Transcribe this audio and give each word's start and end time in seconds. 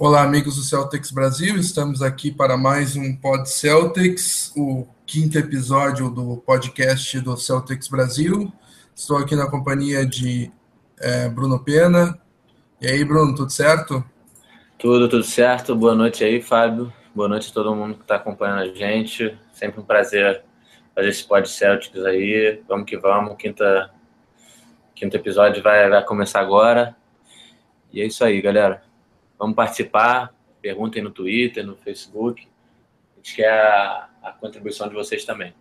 Olá, 0.00 0.22
amigos 0.22 0.54
do 0.54 0.62
Celtics 0.62 1.10
Brasil. 1.10 1.56
Estamos 1.56 2.02
aqui 2.02 2.30
para 2.30 2.56
mais 2.56 2.94
um 2.94 3.16
Pod 3.16 3.50
Celtics, 3.50 4.52
o 4.56 4.86
quinto 5.04 5.36
episódio 5.36 6.08
do 6.08 6.36
podcast 6.36 7.20
do 7.20 7.36
Celtics 7.36 7.88
Brasil. 7.88 8.52
Estou 8.94 9.16
aqui 9.16 9.34
na 9.34 9.50
companhia 9.50 10.06
de 10.06 10.52
é, 11.00 11.28
Bruno 11.28 11.58
Pena. 11.58 12.16
E 12.80 12.86
aí, 12.86 13.04
Bruno, 13.04 13.34
tudo 13.34 13.50
certo? 13.50 14.04
Tudo, 14.78 15.08
tudo 15.08 15.24
certo. 15.24 15.74
Boa 15.74 15.96
noite 15.96 16.22
aí, 16.22 16.40
Fábio. 16.40 16.92
Boa 17.12 17.28
noite 17.28 17.50
a 17.50 17.52
todo 17.52 17.74
mundo 17.74 17.96
que 17.96 18.02
está 18.02 18.14
acompanhando 18.14 18.60
a 18.60 18.72
gente. 18.72 19.36
Sempre 19.52 19.80
um 19.80 19.84
prazer 19.84 20.44
fazer 20.94 21.08
esse 21.08 21.24
Pod 21.24 21.50
Celtics 21.50 22.04
aí. 22.04 22.62
Vamos 22.68 22.88
que 22.88 22.96
vamos. 22.96 23.36
Quinta, 23.36 23.90
quinto 24.94 25.16
episódio 25.16 25.60
vai, 25.60 25.90
vai 25.90 26.04
começar 26.04 26.38
agora. 26.38 26.96
E 27.92 28.00
é 28.00 28.06
isso 28.06 28.22
aí, 28.22 28.40
galera. 28.40 28.86
Vamos 29.38 29.54
participar, 29.54 30.34
perguntem 30.60 31.02
no 31.02 31.10
Twitter, 31.10 31.64
no 31.64 31.76
Facebook. 31.76 32.46
A 33.12 33.16
gente 33.16 33.36
quer 33.36 33.52
a, 33.52 34.08
a 34.22 34.32
contribuição 34.32 34.88
de 34.88 34.94
vocês 34.94 35.24
também. 35.24 35.54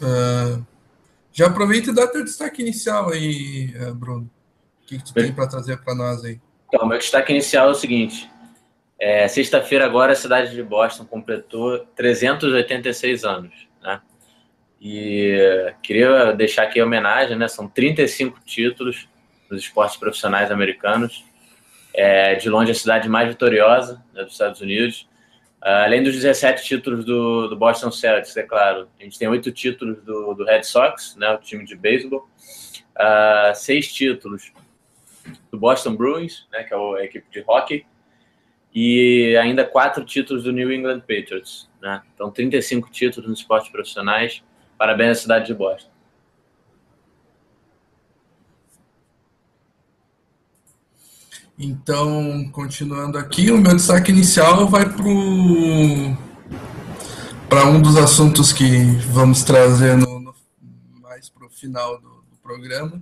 Uh, 0.00 0.64
já 1.32 1.46
aproveita 1.46 1.90
e 1.90 1.94
dá 1.94 2.06
teu 2.06 2.24
destaque 2.24 2.62
inicial 2.62 3.10
aí, 3.10 3.72
eh, 3.74 3.92
Bruno. 3.92 4.30
O 4.82 4.86
que, 4.86 4.98
que 4.98 5.04
tu 5.04 5.12
tem 5.12 5.32
para 5.32 5.48
trazer 5.48 5.78
para 5.78 5.94
nós 5.94 6.24
aí? 6.24 6.40
Então, 6.68 6.86
meu 6.86 6.98
destaque 6.98 7.32
inicial 7.32 7.68
é 7.68 7.70
o 7.72 7.74
seguinte. 7.74 8.30
É, 9.00 9.26
Sexta-feira 9.26 9.84
agora 9.84 10.12
a 10.12 10.16
cidade 10.16 10.54
de 10.54 10.62
Boston 10.62 11.04
completou 11.04 11.80
386 11.96 13.24
anos, 13.24 13.68
né? 13.82 14.00
E 14.80 15.74
queria 15.82 16.32
deixar 16.32 16.64
aqui 16.64 16.78
a 16.78 16.84
homenagem, 16.84 17.36
né? 17.36 17.48
São 17.48 17.66
35 17.66 18.40
títulos 18.44 19.08
dos 19.50 19.60
esportes 19.62 19.96
profissionais 19.96 20.50
americanos 20.50 21.24
é 21.94 22.34
de 22.34 22.50
longe 22.50 22.72
a 22.72 22.74
cidade 22.74 23.08
mais 23.08 23.28
vitoriosa 23.28 24.04
né, 24.12 24.24
dos 24.24 24.32
Estados 24.32 24.60
Unidos. 24.60 25.08
Uh, 25.62 25.86
além 25.86 26.02
dos 26.02 26.12
17 26.12 26.62
títulos 26.62 27.04
do, 27.04 27.48
do, 27.48 27.56
Boston 27.56 27.90
Celtics, 27.90 28.36
é 28.36 28.42
claro, 28.42 28.88
a 29.00 29.02
gente 29.02 29.18
tem 29.18 29.28
oito 29.28 29.50
títulos 29.50 30.02
do, 30.02 30.34
do, 30.34 30.44
Red 30.44 30.64
Sox, 30.64 31.16
né, 31.16 31.32
o 31.32 31.38
time 31.38 31.64
de 31.64 31.74
beisebol, 31.74 32.28
uh, 32.98 33.54
seis 33.54 33.90
títulos 33.90 34.52
do 35.50 35.56
Boston 35.56 35.96
Bruins, 35.96 36.46
né, 36.52 36.64
que 36.64 36.74
é 36.74 36.76
a 36.76 37.04
equipe 37.04 37.26
de 37.30 37.42
hockey, 37.46 37.86
e 38.74 39.36
ainda 39.40 39.64
quatro 39.64 40.04
títulos 40.04 40.44
do 40.44 40.52
New 40.52 40.70
England 40.70 41.00
Patriots. 41.00 41.70
Né? 41.80 42.02
Então, 42.12 42.30
35 42.30 42.90
títulos 42.90 43.30
nos 43.30 43.38
esportes 43.38 43.70
profissionais. 43.70 44.42
Parabéns 44.76 45.18
à 45.18 45.20
cidade 45.22 45.46
de 45.46 45.54
Boston. 45.54 45.93
Então, 51.58 52.48
continuando 52.50 53.16
aqui, 53.16 53.50
o 53.52 53.58
meu 53.58 53.76
destaque 53.76 54.10
inicial 54.10 54.68
vai 54.68 54.84
para 57.48 57.68
um 57.68 57.80
dos 57.80 57.96
assuntos 57.96 58.52
que 58.52 58.66
vamos 59.12 59.44
trazer 59.44 59.96
no, 59.96 60.18
no, 60.18 60.34
mais 61.00 61.28
para 61.28 61.46
o 61.46 61.50
final 61.50 62.00
do, 62.00 62.08
do, 62.08 62.36
programa. 62.42 63.00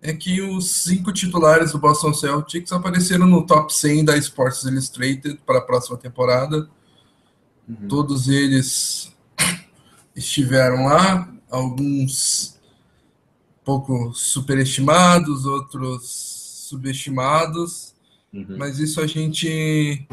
É 0.00 0.14
que 0.14 0.40
os 0.40 0.82
cinco 0.82 1.12
titulares 1.12 1.72
do 1.72 1.78
Boston 1.78 2.14
Celtics 2.14 2.72
apareceram 2.72 3.26
no 3.26 3.44
top 3.44 3.74
100 3.74 4.06
da 4.06 4.16
Sports 4.16 4.62
Illustrated 4.64 5.38
para 5.44 5.58
a 5.58 5.62
próxima 5.62 5.98
temporada. 5.98 6.70
Uhum. 7.68 7.86
Todos 7.86 8.28
eles 8.28 9.14
estiveram 10.16 10.86
lá, 10.86 11.30
alguns 11.50 12.58
pouco 13.62 14.14
superestimados, 14.14 15.44
outros 15.44 16.37
subestimados, 16.68 17.94
uhum. 18.32 18.56
mas 18.58 18.78
isso 18.78 19.00
a 19.00 19.06
gente 19.06 20.06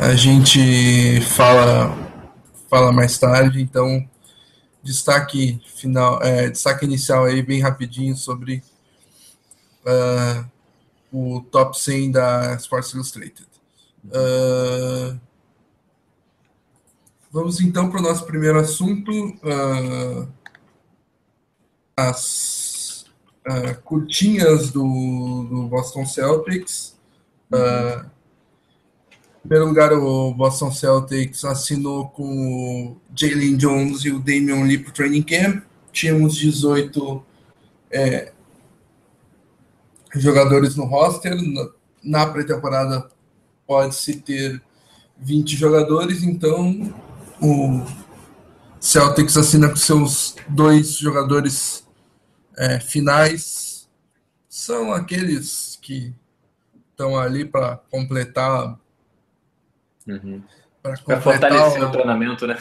a 0.00 0.14
gente 0.14 1.20
fala 1.20 1.96
fala 2.68 2.92
mais 2.92 3.16
tarde, 3.18 3.62
então 3.62 4.08
destaque 4.82 5.60
final, 5.76 6.20
é, 6.22 6.50
destaque 6.50 6.84
inicial 6.84 7.24
aí 7.24 7.42
bem 7.42 7.60
rapidinho 7.60 8.16
sobre 8.16 8.62
uh, 9.84 10.44
o 11.12 11.40
top 11.40 11.78
100 11.78 12.10
da 12.10 12.54
Sports 12.56 12.92
Illustrated. 12.92 13.46
Uh, 14.06 15.18
vamos 17.30 17.60
então 17.60 17.88
para 17.88 18.00
o 18.00 18.02
nosso 18.02 18.26
primeiro 18.26 18.58
assunto, 18.58 19.10
uh, 19.12 20.28
as 21.96 22.63
uh, 23.46 23.82
curtinhas 23.82 24.70
do, 24.70 25.46
do 25.48 25.68
Boston 25.68 26.06
Celtics. 26.06 26.96
Uh, 27.52 28.04
em 29.44 29.48
primeiro 29.48 29.68
lugar, 29.68 29.92
o 29.92 30.32
Boston 30.32 30.72
Celtics 30.72 31.44
assinou 31.44 32.08
com 32.08 32.24
o 32.24 32.96
Jalen 33.14 33.56
Jones 33.56 34.04
e 34.04 34.10
o 34.10 34.18
Damian 34.18 34.64
Lee 34.64 34.78
para 34.78 34.90
o 34.90 34.94
training 34.94 35.22
camp. 35.22 35.62
Tínhamos 35.92 36.34
18 36.36 37.22
é, 37.90 38.32
jogadores 40.14 40.76
no 40.76 40.84
roster. 40.84 41.36
Na, 42.02 42.26
pré-temporada 42.26 43.08
pode-se 43.66 44.16
ter 44.16 44.62
20 45.18 45.56
jogadores, 45.56 46.22
então 46.22 46.92
o 47.40 47.82
Celtics 48.80 49.36
assina 49.36 49.68
com 49.68 49.76
seus 49.76 50.36
dois 50.48 50.96
jogadores 50.96 51.83
é, 52.56 52.80
finais 52.80 53.88
são 54.48 54.92
aqueles 54.92 55.78
que 55.82 56.14
estão 56.90 57.18
ali 57.18 57.44
para 57.44 57.76
completar. 57.90 58.78
Uhum. 60.06 60.42
Para 60.82 61.20
fortalecer 61.20 61.82
um, 61.82 61.88
o 61.88 61.92
treinamento, 61.92 62.46
né? 62.46 62.56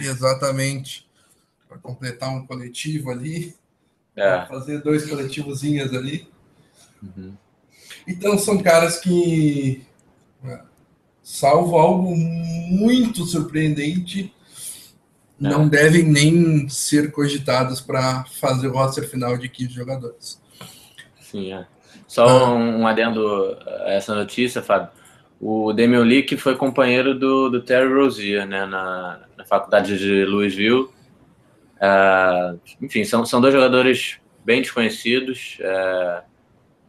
Exatamente. 0.00 1.08
Para 1.68 1.78
completar 1.78 2.30
um 2.30 2.46
coletivo 2.46 3.10
ali. 3.10 3.54
É. 4.14 4.46
Fazer 4.46 4.82
dois 4.82 5.08
coletivozinhos 5.08 5.92
ali. 5.92 6.28
Uhum. 7.02 7.36
Então 8.06 8.38
são 8.38 8.62
caras 8.62 8.98
que, 8.98 9.84
é, 10.44 10.60
salvo 11.22 11.76
algo 11.76 12.16
muito 12.16 13.24
surpreendente. 13.26 14.32
Não 15.38 15.68
devem 15.68 16.02
nem 16.02 16.68
ser 16.68 17.10
cogitados 17.12 17.80
para 17.80 18.24
fazer 18.40 18.68
o 18.68 18.72
roster 18.72 19.08
final 19.08 19.36
de 19.36 19.48
15 19.48 19.72
jogadores. 19.72 20.42
Sim, 21.20 21.52
é. 21.52 21.66
Só 22.06 22.26
ah. 22.26 22.54
um 22.54 22.86
adendo 22.86 23.56
a 23.66 23.92
essa 23.92 24.14
notícia, 24.14 24.62
Fábio. 24.62 24.88
O 25.38 25.72
Damian 25.72 26.02
Lee, 26.02 26.22
que 26.22 26.36
foi 26.36 26.56
companheiro 26.56 27.14
do, 27.14 27.50
do 27.50 27.60
Terry 27.60 27.92
Rozier, 27.92 28.46
né, 28.46 28.64
na, 28.64 29.20
na 29.36 29.44
faculdade 29.44 29.98
de 29.98 30.24
Louisville. 30.24 30.88
Uh, 31.76 32.58
enfim, 32.80 33.04
são, 33.04 33.26
são 33.26 33.38
dois 33.38 33.52
jogadores 33.52 34.18
bem 34.42 34.62
desconhecidos, 34.62 35.58
uh, 35.60 36.22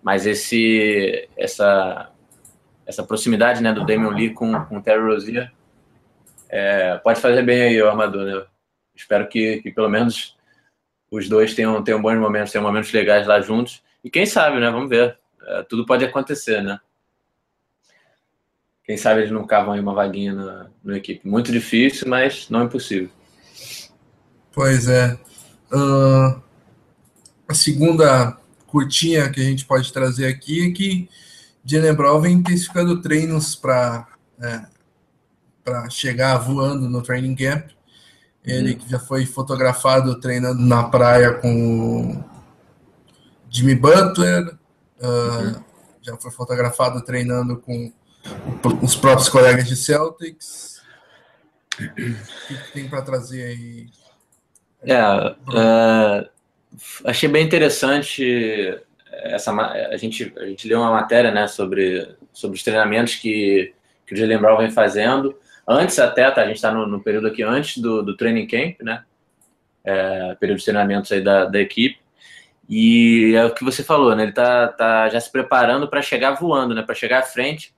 mas 0.02 0.25
esse, 0.25 1.28
essa, 1.35 2.09
essa 2.85 3.03
proximidade 3.03 3.62
né, 3.62 3.74
do 3.74 3.85
Damian 3.85 4.12
Lee 4.12 4.29
com, 4.29 4.58
com 4.66 4.78
o 4.78 4.81
Terry 4.81 5.02
Rozier 5.02 5.52
é, 6.50 6.97
pode 6.97 7.19
fazer 7.19 7.44
bem 7.44 7.62
aí 7.62 7.81
armador, 7.81 8.24
né? 8.25 8.46
Espero 8.96 9.28
que, 9.28 9.62
que 9.62 9.72
pelo 9.72 9.90
menos 9.90 10.35
os 11.12 11.30
dois 11.30 11.53
tenham, 11.53 11.84
tenham 11.84 12.02
bons 12.02 12.18
momentos, 12.18 12.52
tenham 12.52 12.66
momentos 12.66 12.91
legais 12.91 13.28
lá 13.28 13.40
juntos. 13.40 13.81
E 14.03 14.09
quem 14.09 14.25
sabe, 14.25 14.59
né? 14.59 14.69
Vamos 14.69 14.90
ver. 14.90 15.18
É, 15.44 15.63
tudo 15.63 15.85
pode 15.85 16.03
acontecer, 16.03 16.62
né? 16.62 16.80
Quem 18.84 18.97
sabe 18.97 19.22
eles 19.22 19.31
não 19.31 19.46
cavam 19.46 19.74
aí 19.74 19.80
uma 19.80 19.94
vaguinha 19.94 20.34
na, 20.34 20.68
na 20.84 20.97
equipe. 20.97 21.28
Muito 21.28 21.52
difícil, 21.52 22.08
mas 22.08 22.50
não 22.50 22.64
impossível. 22.64 23.09
Pois 24.53 24.88
é. 24.88 25.14
Uh, 25.72 26.41
a 27.47 27.53
segunda 27.53 28.38
curtinha 28.66 29.29
que 29.29 29.41
a 29.41 29.44
gente 29.44 29.66
pode 29.66 29.91
trazer 29.91 30.28
aqui 30.28 30.69
é 30.69 30.72
que 30.72 31.09
Jalen 31.66 31.94
Brown 31.94 32.22
vem 32.22 32.34
intensificando 32.35 33.02
treinos 33.02 33.55
para 33.55 34.08
é, 34.41 34.66
para 35.67 35.90
chegar 35.90 36.37
voando 36.37 36.90
no 36.90 37.03
training 37.03 37.35
camp. 37.35 37.72
Ele 38.41 38.75
que 38.75 38.90
já 38.90 38.97
foi 38.97 39.25
fotografado 39.25 40.17
treinando 40.22 40.61
na 40.61 40.85
praia 40.85 41.34
com 41.34 42.23
Jimmy 43.49 43.75
Butler, 43.75 44.55
uh, 45.02 45.05
uhum. 45.05 45.64
já 46.02 46.16
foi 46.16 46.31
fotografado 46.31 47.03
treinando 47.03 47.58
com 47.58 47.91
os 48.81 48.96
próprios 48.96 49.28
colegas 49.28 49.67
de 49.67 49.75
Celtics. 49.75 50.81
O 51.78 51.84
que 51.84 52.72
tem 52.72 52.87
para 52.87 53.02
trazer 53.02 53.43
aí? 53.43 53.90
É, 54.84 55.03
uh, 55.03 56.29
achei 57.03 57.28
bem 57.28 57.46
interessante 57.46 58.79
essa 59.11 59.52
a 59.52 59.97
gente 59.97 60.34
a 60.37 60.46
gente 60.46 60.67
leu 60.67 60.79
uma 60.79 60.91
matéria 60.91 61.31
né 61.31 61.47
sobre 61.47 62.16
sobre 62.31 62.55
os 62.55 62.63
treinamentos 62.63 63.16
que 63.16 63.73
que 64.05 64.13
o 64.13 64.17
Jalen 64.17 64.37
Brown 64.37 64.58
vem 64.59 64.70
fazendo 64.70 65.35
Antes 65.67 65.99
até, 65.99 66.29
tá? 66.31 66.41
A 66.41 66.47
gente 66.47 66.55
está 66.55 66.72
no, 66.72 66.87
no, 66.87 67.02
período 67.02 67.28
aqui 67.28 67.43
antes 67.43 67.78
do, 67.79 68.02
do 68.02 68.16
training 68.16 68.47
camp, 68.47 68.81
né? 68.81 69.03
É, 69.84 70.35
período 70.35 70.59
de 70.59 70.66
treinamentos 70.66 71.11
aí 71.11 71.22
da, 71.22 71.46
da 71.46 71.59
equipe. 71.59 71.99
E 72.69 73.34
é 73.35 73.46
o 73.46 73.53
que 73.53 73.64
você 73.64 73.84
falou, 73.84 74.16
né? 74.16 74.23
Ele 74.23 74.31
tá, 74.31 74.67
tá 74.69 75.09
já 75.09 75.19
se 75.19 75.31
preparando 75.31 75.87
para 75.87 76.02
chegar 76.02 76.31
voando, 76.31 76.73
né? 76.73 76.81
Para 76.81 76.96
chegar 76.96 77.19
à 77.19 77.23
frente 77.23 77.73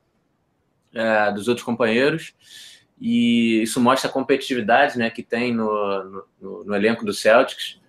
é, 0.93 1.31
dos 1.31 1.47
outros 1.47 1.65
companheiros 1.65 2.33
e 2.99 3.61
isso 3.61 3.79
mostra 3.79 4.09
a 4.09 4.13
competitividade 4.13 4.97
né, 4.97 5.09
que 5.09 5.23
tem 5.23 5.53
no, 5.53 6.25
no, 6.41 6.63
no, 6.65 6.75
elenco 6.75 7.05
do 7.05 7.13
Celtics. 7.13 7.79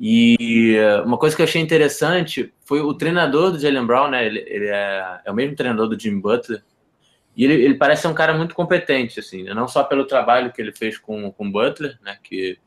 E 0.00 0.76
uma 1.04 1.18
coisa 1.18 1.34
que 1.34 1.42
eu 1.42 1.46
achei 1.46 1.60
interessante 1.60 2.52
foi 2.64 2.80
o 2.80 2.94
treinador 2.94 3.52
do 3.52 3.58
Jalen 3.58 3.86
Brown, 3.86 4.10
né, 4.10 4.26
ele, 4.26 4.44
ele 4.46 4.66
é, 4.66 5.20
é, 5.24 5.30
o 5.30 5.34
mesmo 5.34 5.56
treinador 5.56 5.88
do 5.88 5.98
Jim 5.98 6.20
Butler, 6.20 6.62
e 7.38 7.44
ele, 7.44 7.54
ele, 7.54 7.74
parece 7.74 8.02
ser 8.02 8.08
um 8.08 8.14
cara 8.14 8.36
muito 8.36 8.52
competente, 8.52 9.20
assim, 9.20 9.44
né, 9.44 9.54
não 9.54 9.68
só 9.68 9.84
pelo 9.84 10.04
trabalho 10.04 10.52
que 10.52 10.60
ele 10.60 10.72
fez 10.72 10.98
com 10.98 11.32
o 11.38 11.50
Butler, 11.50 11.96
né, 12.02 12.18
que 12.20 12.58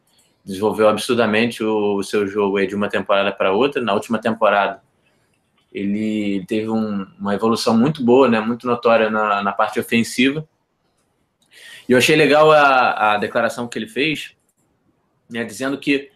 desenvolveu 0.46 0.88
absurdamente 0.88 1.62
o, 1.62 1.98
o 1.98 2.04
seu 2.04 2.26
jogo 2.26 2.66
de 2.66 2.74
uma 2.74 2.88
temporada 2.88 3.34
para 3.34 3.52
outra. 3.52 3.82
Na 3.82 3.94
última 3.94 4.18
temporada, 4.18 4.82
ele 5.74 6.46
teve 6.48 6.70
um, 6.70 7.06
uma 7.20 7.36
evolução 7.36 7.78
muito 7.78 8.02
boa, 8.02 8.30
né, 8.30 8.40
muito 8.40 8.66
notória 8.66 9.10
na, 9.10 9.44
na 9.44 9.52
parte 9.52 9.78
ofensiva. 9.78 10.48
E 11.88 11.92
eu 11.92 11.98
achei 11.98 12.16
legal 12.16 12.50
a, 12.50 13.16
a 13.16 13.18
declaração 13.18 13.68
que 13.68 13.78
ele 13.78 13.88
fez, 13.90 14.38
né, 15.30 15.44
dizendo 15.44 15.78
que 15.78 16.12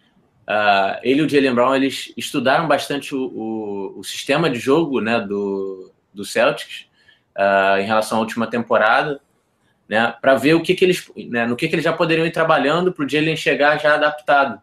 uh, 0.48 0.98
ele 1.02 1.20
e 1.20 1.24
o 1.26 1.28
Jalen 1.28 1.54
Brown 1.54 1.76
eles 1.76 2.10
estudaram 2.16 2.66
bastante 2.66 3.14
o, 3.14 3.20
o, 3.20 3.98
o, 3.98 4.02
sistema 4.02 4.48
de 4.48 4.58
jogo 4.58 5.02
né, 5.02 5.20
do, 5.20 5.92
do 6.14 6.24
Celtics 6.24 6.86
uh, 7.36 7.78
em 7.78 7.86
relação 7.86 8.18
à 8.18 8.20
última 8.20 8.46
temporada, 8.46 9.20
né, 9.88 10.14
para 10.20 10.34
ver 10.34 10.54
o 10.54 10.62
que, 10.62 10.74
que 10.74 10.84
eles, 10.84 11.10
né, 11.28 11.46
no 11.46 11.54
que, 11.54 11.68
que 11.68 11.74
eles 11.74 11.84
já 11.84 11.92
poderiam 11.92 12.26
ir 12.26 12.32
trabalhando 12.32 12.92
para 12.92 13.04
o 13.04 13.08
Jalen 13.08 13.36
chegar 13.36 13.78
já 13.78 13.94
adaptado, 13.94 14.60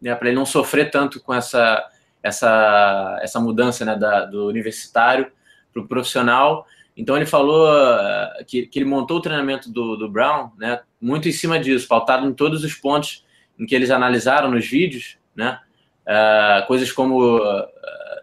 né, 0.00 0.14
para 0.14 0.28
ele 0.28 0.36
não 0.36 0.46
sofrer 0.46 0.90
tanto 0.90 1.20
com 1.20 1.34
essa, 1.34 1.86
essa, 2.22 3.18
essa 3.22 3.40
mudança 3.40 3.84
né, 3.84 3.96
da, 3.96 4.24
do 4.24 4.46
universitário 4.46 5.30
para 5.72 5.82
o 5.82 5.86
profissional. 5.86 6.66
Então 6.96 7.16
ele 7.16 7.26
falou 7.26 7.68
uh, 7.68 8.44
que, 8.46 8.66
que 8.66 8.78
ele 8.78 8.86
montou 8.86 9.18
o 9.18 9.22
treinamento 9.22 9.70
do, 9.70 9.96
do 9.96 10.08
Brown, 10.08 10.50
né, 10.58 10.80
muito 11.00 11.28
em 11.28 11.32
cima 11.32 11.58
disso, 11.58 11.86
pautado 11.86 12.26
em 12.26 12.32
todos 12.32 12.64
os 12.64 12.74
pontos 12.74 13.24
em 13.58 13.66
que 13.66 13.74
eles 13.74 13.90
analisaram 13.90 14.50
nos 14.50 14.66
vídeos, 14.66 15.18
né, 15.36 15.60
uh, 16.06 16.66
coisas 16.66 16.90
como 16.90 17.36
uh, 17.36 17.66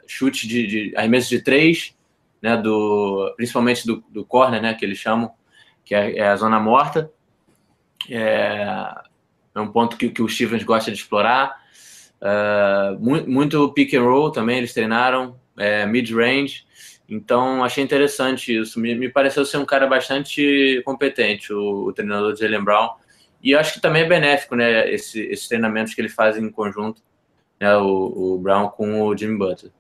chute 0.08 0.48
de, 0.48 0.66
de 0.66 0.94
arremesso 0.96 1.30
de 1.30 1.42
três, 1.42 1.96
né, 2.42 2.58
do, 2.58 3.34
principalmente 3.36 3.86
do, 3.86 4.04
do 4.10 4.26
corner, 4.26 4.62
né, 4.62 4.74
que 4.74 4.86
eles 4.86 4.98
chamam, 4.98 5.32
que 5.84 5.96
é, 5.96 6.18
é 6.18 6.28
a 6.28 6.36
zona 6.36 6.60
morta, 6.60 7.12
é, 8.10 8.94
é, 9.56 9.60
um 9.60 9.68
ponto 9.68 9.98
que, 9.98 10.10
que 10.10 10.22
o 10.22 10.30
Stevens 10.30 10.64
gosta 10.64 10.92
de 10.92 10.98
explorar, 10.98 11.56
uh, 12.22 13.00
muito, 13.00 13.72
pick 13.74 13.94
and 13.94 14.04
roll 14.04 14.32
também 14.32 14.58
eles 14.58 14.74
treinaram, 14.74 15.40
é, 15.58 15.86
mid 15.86 16.12
range, 16.12 16.68
então, 17.10 17.64
achei 17.64 17.84
interessante 17.84 18.56
isso. 18.56 18.80
Me, 18.80 18.94
me 18.94 19.10
pareceu 19.10 19.46
ser 19.46 19.58
um 19.58 19.66
cara 19.66 19.88
bastante 19.88 20.82
competente, 20.84 21.54
o, 21.54 21.86
o 21.86 21.94
treinador 21.94 22.34
de 22.34 22.42
Jalen 22.42 22.64
Brown. 22.64 22.90
E 23.42 23.56
acho 23.56 23.74
que 23.76 23.82
também 23.82 24.04
é 24.04 24.08
benéfico, 24.08 24.56
né, 24.56 24.92
esse, 24.92 25.22
esses 25.22 25.48
treinamentos 25.48 25.94
que 25.94 26.02
ele 26.02 26.10
faz 26.10 26.38
em 26.38 26.50
conjunto, 26.50 27.02
né, 27.60 27.76
o, 27.78 28.34
o 28.36 28.40
Brown 28.40 28.70
com 28.70 29.04
o 29.04 29.16
Jimmy 29.16 29.38
Butler. 29.38 29.72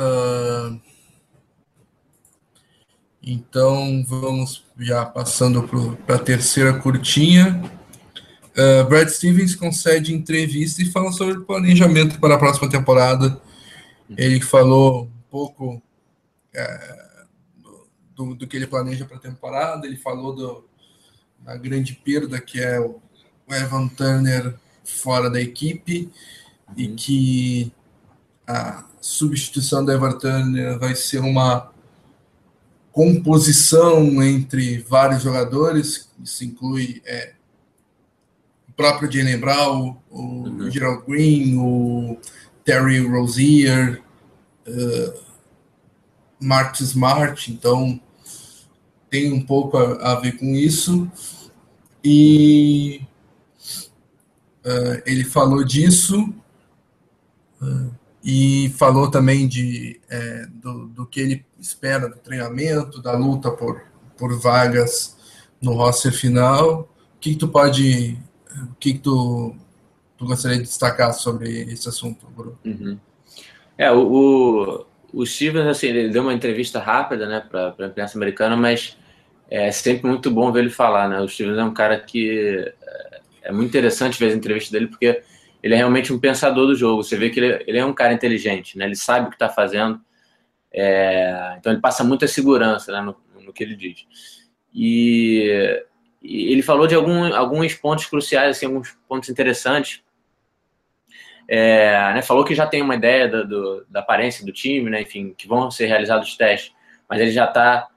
Uh, 0.00 0.80
então, 3.22 4.02
vamos 4.08 4.64
já 4.78 5.04
passando 5.04 5.62
para 6.06 6.16
a 6.16 6.18
terceira 6.18 6.72
curtinha. 6.80 7.62
Uh, 8.56 8.88
Brad 8.88 9.08
Stevens 9.08 9.54
concede 9.54 10.14
entrevista 10.14 10.82
e 10.82 10.86
fala 10.90 11.12
sobre 11.12 11.34
o 11.34 11.44
planejamento 11.44 12.18
para 12.18 12.34
a 12.34 12.38
próxima 12.38 12.68
temporada. 12.68 13.40
Ele 14.16 14.40
falou 14.40 15.04
um 15.04 15.30
pouco 15.30 15.74
uh, 15.74 17.26
do, 18.16 18.34
do, 18.34 18.46
que 18.46 18.56
ele 18.56 18.66
planeja 18.66 19.04
para 19.04 19.18
a 19.18 19.20
temporada. 19.20 19.86
Ele 19.86 19.96
falou 19.96 20.34
do, 20.34 20.64
da 21.40 21.56
grande 21.56 21.92
perda 21.92 22.40
que 22.40 22.58
é 22.58 22.80
o, 22.80 23.00
o 23.46 23.54
Evan 23.54 23.86
Turner 23.88 24.54
fora 24.82 25.28
da 25.28 25.40
equipe 25.40 26.10
uhum. 26.68 26.74
e 26.76 26.88
que 26.88 27.72
a 28.50 28.84
substituição 29.00 29.84
do 29.84 29.92
Evan 29.92 30.18
Turner 30.18 30.78
vai 30.78 30.94
ser 30.94 31.20
uma 31.20 31.70
composição 32.92 34.22
entre 34.22 34.78
vários 34.78 35.22
jogadores. 35.22 36.10
Isso 36.22 36.44
inclui 36.44 37.00
é, 37.06 37.34
próprio 38.80 39.12
Jalen 39.12 39.38
Brown, 39.38 39.96
o 40.10 40.22
uhum. 40.22 40.70
Gerald 40.70 41.04
Green, 41.06 41.58
o 41.58 42.18
Terry 42.64 42.98
Rozier, 43.06 44.02
uh, 44.66 45.20
Mark 46.40 46.80
Smart, 46.80 47.52
então 47.52 48.00
tem 49.10 49.32
um 49.32 49.44
pouco 49.44 49.76
a, 49.76 50.12
a 50.12 50.14
ver 50.14 50.38
com 50.38 50.54
isso. 50.54 51.10
E 52.02 53.02
uh, 54.64 55.02
ele 55.04 55.24
falou 55.24 55.62
disso 55.62 56.32
uh, 57.60 57.99
e 58.22 58.72
falou 58.76 59.10
também 59.10 59.48
de, 59.48 60.00
é, 60.08 60.46
do, 60.46 60.88
do 60.88 61.06
que 61.06 61.20
ele 61.20 61.44
espera 61.58 62.08
do 62.08 62.16
treinamento, 62.16 63.00
da 63.00 63.16
luta 63.16 63.50
por, 63.50 63.82
por 64.16 64.38
vagas 64.38 65.16
no 65.60 65.72
roster 65.72 66.12
final. 66.12 66.88
O 67.16 67.20
que, 67.20 67.30
que 67.30 67.38
tu 67.38 67.48
pode 67.48 68.18
o 68.56 68.74
que, 68.78 68.94
que 68.94 68.98
tu, 68.98 69.54
tu 70.16 70.26
gostaria 70.26 70.58
de 70.58 70.64
destacar 70.64 71.12
sobre 71.14 71.62
esse 71.62 71.88
assunto, 71.88 72.26
Bruno? 72.26 72.58
Uhum. 72.64 72.98
É, 73.78 73.90
o, 73.90 74.00
o, 74.00 74.86
o 75.12 75.26
Stevens, 75.26 75.66
assim, 75.66 75.86
ele 75.88 76.08
deu 76.10 76.22
uma 76.22 76.34
entrevista 76.34 76.78
rápida, 76.78 77.26
né, 77.26 77.40
para 77.40 77.74
a 77.78 77.86
imprensa 77.86 78.18
americana, 78.18 78.56
mas 78.56 78.96
é 79.48 79.72
sempre 79.72 80.08
muito 80.08 80.30
bom 80.30 80.52
ver 80.52 80.60
ele 80.60 80.70
falar, 80.70 81.08
né? 81.08 81.20
O 81.20 81.28
Stevens 81.28 81.58
é 81.58 81.64
um 81.64 81.74
cara 81.74 81.98
que 81.98 82.68
é, 82.82 83.20
é 83.44 83.52
muito 83.52 83.68
interessante 83.68 84.18
ver 84.18 84.28
as 84.28 84.34
entrevistas 84.34 84.72
dele, 84.72 84.86
porque 84.86 85.22
ele 85.62 85.74
é 85.74 85.76
realmente 85.76 86.12
um 86.12 86.18
pensador 86.18 86.66
do 86.66 86.74
jogo. 86.74 87.02
Você 87.02 87.16
vê 87.16 87.30
que 87.30 87.40
ele, 87.40 87.64
ele 87.66 87.78
é 87.78 87.84
um 87.84 87.92
cara 87.92 88.12
inteligente, 88.12 88.78
né? 88.78 88.84
Ele 88.84 88.96
sabe 88.96 89.26
o 89.26 89.28
que 89.30 89.36
está 89.36 89.48
fazendo, 89.48 90.00
é, 90.72 91.56
então 91.58 91.72
ele 91.72 91.80
passa 91.80 92.04
muita 92.04 92.26
segurança 92.26 92.92
né, 92.92 93.00
no, 93.00 93.16
no 93.42 93.52
que 93.52 93.62
ele 93.62 93.76
diz. 93.76 94.06
E 94.72 95.82
ele 96.22 96.62
falou 96.62 96.86
de 96.86 96.94
algum, 96.94 97.34
alguns 97.34 97.74
pontos 97.74 98.06
cruciais, 98.06 98.56
assim, 98.56 98.66
alguns 98.66 98.96
pontos 99.08 99.28
interessantes. 99.28 100.02
É, 101.48 102.14
né, 102.14 102.22
falou 102.22 102.44
que 102.44 102.54
já 102.54 102.66
tem 102.66 102.80
uma 102.80 102.94
ideia 102.94 103.26
do, 103.26 103.46
do, 103.46 103.86
da 103.88 104.00
aparência 104.00 104.46
do 104.46 104.52
time, 104.52 104.88
né, 104.88 105.02
enfim, 105.02 105.34
que 105.36 105.48
vão 105.48 105.68
ser 105.68 105.86
realizados 105.86 106.28
os 106.28 106.36
testes, 106.36 106.72
mas 107.08 107.20
ele 107.20 107.32
já 107.32 107.46
está 107.46 107.88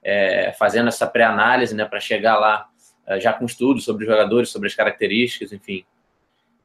é, 0.00 0.52
fazendo 0.52 0.86
essa 0.86 1.08
pré-análise 1.08 1.74
né, 1.74 1.84
para 1.84 1.98
chegar 1.98 2.38
lá 2.38 2.68
é, 3.04 3.18
já 3.18 3.32
com 3.32 3.44
estudos 3.44 3.84
sobre 3.84 4.04
os 4.04 4.10
jogadores, 4.10 4.50
sobre 4.50 4.68
as 4.68 4.74
características, 4.76 5.52
enfim. 5.52 5.84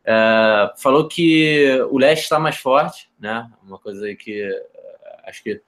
É, 0.05 0.73
falou 0.77 1.07
que 1.07 1.79
o 1.89 1.97
leste 1.97 2.23
está 2.23 2.39
mais 2.39 2.57
forte, 2.57 3.09
né, 3.19 3.49
uma 3.63 3.79
coisa 3.79 4.13
que 4.15 4.43
é, 4.43 4.65
acho 5.27 5.41
que 5.41 5.61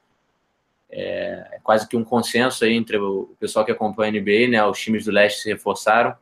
é, 0.89 1.49
é, 1.51 1.59
quase 1.63 1.87
que 1.87 1.97
um 1.97 2.03
consenso 2.03 2.63
aí 2.63 2.73
entre 2.73 2.97
o 2.97 3.35
pessoal 3.39 3.65
que 3.65 3.71
acompanha 3.71 4.09
a 4.09 4.21
NBA, 4.21 4.47
né? 4.49 4.65
Os 4.65 4.79
times 4.79 5.05
do 5.05 5.11
leste 5.11 5.41
se 5.41 5.49
reforçaram 5.49 6.15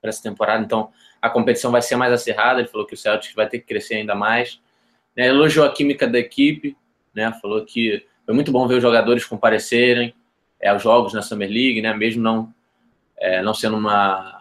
para 0.00 0.10
essa 0.10 0.22
temporada, 0.22 0.62
então 0.62 0.90
a 1.20 1.30
competição 1.30 1.70
vai 1.70 1.80
ser 1.80 1.96
mais 1.96 2.12
acirrada. 2.12 2.60
Ele 2.60 2.68
falou 2.68 2.86
que 2.86 2.94
o 2.94 2.96
Celtics 2.96 3.34
vai 3.34 3.48
ter 3.48 3.58
que 3.58 3.66
crescer 3.66 3.94
ainda 3.96 4.14
mais. 4.14 4.60
Né, 5.16 5.28
elogiou 5.28 5.66
a 5.66 5.72
química 5.72 6.06
da 6.06 6.18
equipe, 6.18 6.76
né? 7.14 7.32
Falou 7.40 7.64
que 7.64 8.06
foi 8.24 8.34
muito 8.34 8.52
bom 8.52 8.66
ver 8.66 8.76
os 8.76 8.82
jogadores 8.82 9.24
comparecerem 9.24 10.14
é, 10.60 10.68
aos 10.68 10.82
jogos 10.82 11.14
na 11.14 11.22
Summer 11.22 11.48
League, 11.48 11.80
né? 11.80 11.94
Mesmo 11.94 12.22
não 12.22 12.54
é, 13.16 13.42
não 13.42 13.54
sendo 13.54 13.76
uma, 13.76 14.39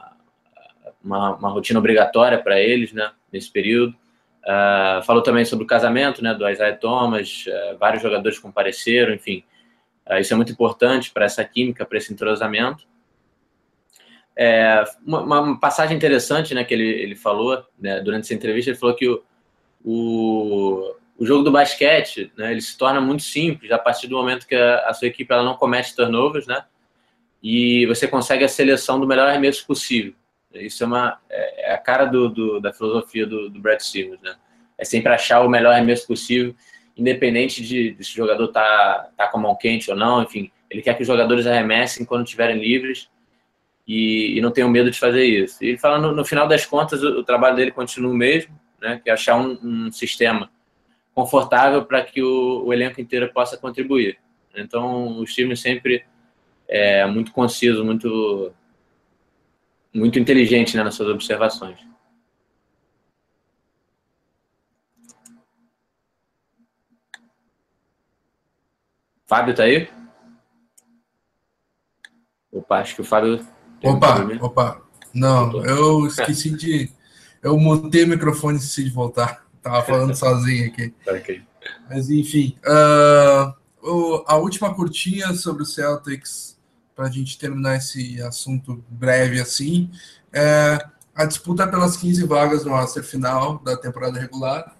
uma, 1.09 1.35
uma 1.35 1.49
rotina 1.49 1.79
obrigatória 1.79 2.37
para 2.37 2.59
eles, 2.59 2.93
né? 2.93 3.11
Nesse 3.31 3.51
período. 3.51 3.95
Uh, 4.43 5.03
falou 5.03 5.21
também 5.21 5.43
sobre 5.43 5.65
o 5.65 5.67
casamento 5.67 6.23
né, 6.23 6.33
do 6.33 6.47
Isaiah 6.49 6.75
Thomas, 6.75 7.45
uh, 7.47 7.77
vários 7.77 8.01
jogadores 8.01 8.39
compareceram, 8.39 9.13
enfim. 9.13 9.43
Uh, 10.09 10.17
isso 10.17 10.33
é 10.33 10.35
muito 10.35 10.51
importante 10.51 11.11
para 11.11 11.25
essa 11.25 11.43
química, 11.43 11.85
para 11.85 11.97
esse 11.97 12.13
entrosamento. 12.13 12.87
É, 14.35 14.85
uma, 15.05 15.21
uma, 15.21 15.59
passagem 15.59 15.97
interessante 15.97 16.55
né, 16.55 16.63
que 16.63 16.73
ele, 16.73 16.87
ele 16.87 17.15
falou 17.15 17.65
né, 17.77 17.99
durante 17.99 18.23
essa 18.23 18.33
entrevista, 18.33 18.71
ele 18.71 18.77
falou 18.77 18.95
que 18.95 19.09
o, 19.09 19.21
o, 19.83 20.95
o 21.17 21.25
jogo 21.25 21.43
do 21.43 21.51
basquete 21.51 22.31
né, 22.37 22.51
ele 22.51 22.61
se 22.61 22.77
torna 22.77 23.01
muito 23.01 23.21
simples 23.21 23.69
a 23.69 23.77
partir 23.77 24.07
do 24.07 24.15
momento 24.15 24.47
que 24.47 24.55
a, 24.55 24.87
a 24.87 24.93
sua 24.93 25.09
equipe 25.09 25.31
ela 25.33 25.43
não 25.43 25.57
comete 25.57 25.93
turnovers, 25.93 26.47
né, 26.47 26.63
e 27.43 27.85
você 27.87 28.07
consegue 28.07 28.45
a 28.45 28.49
seleção 28.49 28.97
do 28.97 29.05
melhor 29.05 29.27
arremesso 29.27 29.67
possível. 29.67 30.13
Isso 30.53 30.83
é, 30.83 30.87
uma, 30.87 31.19
é, 31.29 31.71
é 31.71 31.73
a 31.73 31.77
cara 31.77 32.05
do, 32.05 32.29
do, 32.29 32.59
da 32.59 32.73
filosofia 32.73 33.25
do, 33.25 33.49
do 33.49 33.59
Brad 33.59 33.79
Stevens, 33.79 34.19
né? 34.21 34.35
É 34.77 34.85
sempre 34.85 35.11
achar 35.11 35.41
o 35.41 35.49
melhor 35.49 35.73
arremesso 35.73 36.07
possível, 36.07 36.55
independente 36.97 37.61
de, 37.61 37.91
de 37.91 38.03
se 38.03 38.13
o 38.13 38.15
jogador 38.15 38.47
tá, 38.47 39.09
tá 39.15 39.27
com 39.27 39.37
a 39.37 39.41
mão 39.41 39.55
quente 39.55 39.91
ou 39.91 39.97
não, 39.97 40.23
enfim. 40.23 40.51
Ele 40.69 40.81
quer 40.81 40.95
que 40.95 41.01
os 41.01 41.07
jogadores 41.07 41.45
arremessem 41.45 42.05
quando 42.05 42.23
estiverem 42.23 42.57
livres 42.57 43.09
e, 43.87 44.37
e, 44.37 44.41
não 44.41 44.51
tenham 44.51 44.69
medo 44.69 44.89
de 44.89 44.99
fazer 44.99 45.25
isso. 45.25 45.63
E 45.63 45.69
ele 45.69 45.77
fala, 45.77 45.97
no, 45.97 46.13
no 46.13 46.23
final 46.23 46.47
das 46.47 46.65
contas, 46.65 47.03
o, 47.03 47.19
o, 47.19 47.23
trabalho 47.23 47.55
dele 47.55 47.71
continua 47.71 48.11
o 48.11 48.15
mesmo, 48.15 48.57
né? 48.81 49.01
Que 49.03 49.09
é 49.09 49.13
achar 49.13 49.35
um, 49.35 49.57
um 49.61 49.91
sistema 49.91 50.49
confortável 51.13 51.83
para 51.83 52.03
que 52.03 52.21
o, 52.21 52.65
o, 52.65 52.73
elenco 52.73 53.01
inteiro 53.01 53.31
possa 53.33 53.57
contribuir. 53.57 54.17
Então, 54.55 55.19
os 55.19 55.33
times 55.33 55.59
sempre 55.59 56.05
é 56.67 57.05
muito 57.05 57.31
conciso, 57.31 57.83
muito 57.83 58.53
muito 59.93 60.19
inteligente 60.19 60.75
né, 60.77 60.83
nas 60.83 60.95
suas 60.95 61.09
observações. 61.09 61.79
Fábio 69.25 69.55
tá 69.55 69.63
aí? 69.63 69.87
Opa, 72.51 72.79
acho 72.79 72.95
que 72.95 73.01
o 73.01 73.05
Fábio. 73.05 73.45
Opa, 73.83 74.27
opa. 74.41 74.81
Não, 75.13 75.63
eu 75.63 76.07
esqueci 76.07 76.49
de. 76.49 76.91
Eu 77.41 77.57
mutei 77.57 78.03
o 78.03 78.07
microfone 78.07 78.57
e 78.57 78.59
esqueci 78.59 78.85
de 78.85 78.89
voltar. 78.89 79.45
Tava 79.61 79.83
falando 79.83 80.15
sozinho 80.15 80.67
aqui. 80.67 80.93
Okay. 81.07 81.43
Mas 81.89 82.09
enfim. 82.09 82.55
Uh, 82.65 84.23
a 84.25 84.35
última 84.37 84.73
curtinha 84.73 85.33
sobre 85.33 85.63
o 85.63 85.65
Celtics, 85.65 86.58
para 86.99 87.07
a 87.07 87.09
gente 87.09 87.37
terminar 87.37 87.77
esse 87.77 88.21
assunto 88.21 88.83
breve 88.89 89.39
assim, 89.39 89.89
é 90.33 90.85
a 91.15 91.23
disputa 91.23 91.65
pelas 91.65 91.95
15 91.95 92.25
vagas 92.25 92.65
no 92.65 92.71
roster 92.71 93.01
final 93.01 93.57
da 93.59 93.77
temporada 93.77 94.19
regular. 94.19 94.75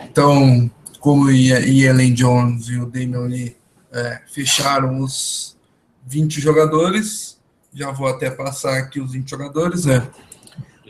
Então, 0.00 0.68
como 0.98 1.26
o 1.26 1.30
Ian 1.30 2.12
Jones 2.12 2.66
e 2.66 2.76
o 2.76 2.86
Damian 2.86 3.20
Lee 3.20 3.56
é, 3.92 4.20
fecharam 4.26 4.98
os 4.98 5.56
20 6.04 6.40
jogadores. 6.40 7.38
Já 7.72 7.92
vou 7.92 8.08
até 8.08 8.32
passar 8.32 8.76
aqui 8.76 8.98
os 8.98 9.12
20 9.12 9.30
jogadores, 9.30 9.84
né? 9.84 10.10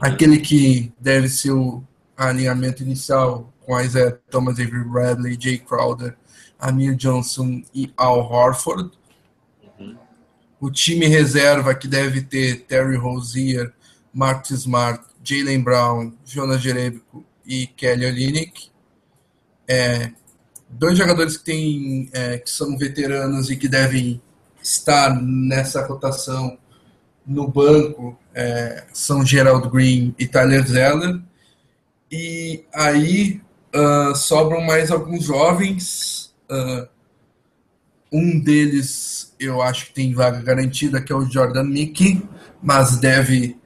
Aquele 0.00 0.38
que 0.38 0.90
deve 0.98 1.28
ser 1.28 1.52
o 1.52 1.84
alinhamento 2.16 2.82
inicial 2.82 3.52
com 3.66 3.78
Isaiah 3.78 4.18
Thomas, 4.30 4.58
Avery 4.58 4.84
Bradley, 4.84 5.36
Jay 5.38 5.58
Crowder, 5.58 6.16
Amir 6.58 6.96
Johnson 6.96 7.62
e 7.74 7.92
Al 7.98 8.20
Horford. 8.20 9.03
O 10.64 10.70
time 10.70 11.06
reserva 11.06 11.74
que 11.74 11.86
deve 11.86 12.22
ter 12.22 12.62
Terry 12.62 12.96
Rozier, 12.96 13.70
Marcus 14.14 14.50
Smart, 14.60 15.04
Jalen 15.22 15.60
Brown, 15.60 16.14
Jonas 16.24 16.62
Jerebico 16.62 17.22
e 17.44 17.66
Kelly 17.66 18.06
Olynyk. 18.06 18.70
É, 19.68 20.10
dois 20.70 20.96
jogadores 20.96 21.36
que, 21.36 21.44
tem, 21.44 22.08
é, 22.14 22.38
que 22.38 22.48
são 22.48 22.78
veteranos 22.78 23.50
e 23.50 23.56
que 23.58 23.68
devem 23.68 24.22
estar 24.62 25.14
nessa 25.20 25.86
rotação 25.86 26.56
no 27.26 27.46
banco 27.46 28.18
é, 28.34 28.86
são 28.90 29.22
Gerald 29.22 29.68
Green 29.68 30.14
e 30.18 30.26
Tyler 30.26 30.66
Zeller. 30.66 31.20
E 32.10 32.64
aí 32.72 33.42
uh, 33.76 34.14
sobram 34.14 34.62
mais 34.62 34.90
alguns 34.90 35.24
jovens. 35.24 36.34
Uh, 36.50 36.88
um 38.10 38.40
deles 38.40 39.33
eu 39.44 39.62
acho 39.62 39.86
que 39.86 39.94
tem 39.94 40.12
vaga 40.12 40.40
garantida, 40.40 41.00
que 41.00 41.12
é 41.12 41.16
o 41.16 41.28
Jordan 41.28 41.64
Mickey, 41.64 42.22
mas 42.62 42.96
deve 42.96 43.56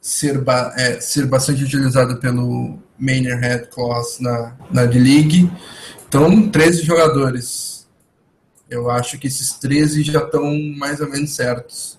ser, 0.00 0.40
ba 0.40 0.72
é, 0.76 1.00
ser 1.00 1.26
bastante 1.26 1.64
utilizado 1.64 2.18
pelo 2.18 2.78
Mainer 2.98 3.38
Head 3.38 3.68
Clause 3.68 4.22
na, 4.22 4.56
na 4.70 4.84
D-League. 4.86 5.50
Então, 6.06 6.48
13 6.48 6.82
jogadores. 6.82 7.86
Eu 8.68 8.90
acho 8.90 9.18
que 9.18 9.26
esses 9.26 9.52
13 9.52 10.02
já 10.02 10.20
estão 10.20 10.42
mais 10.76 11.00
ou 11.00 11.08
menos 11.08 11.34
certos. 11.34 11.98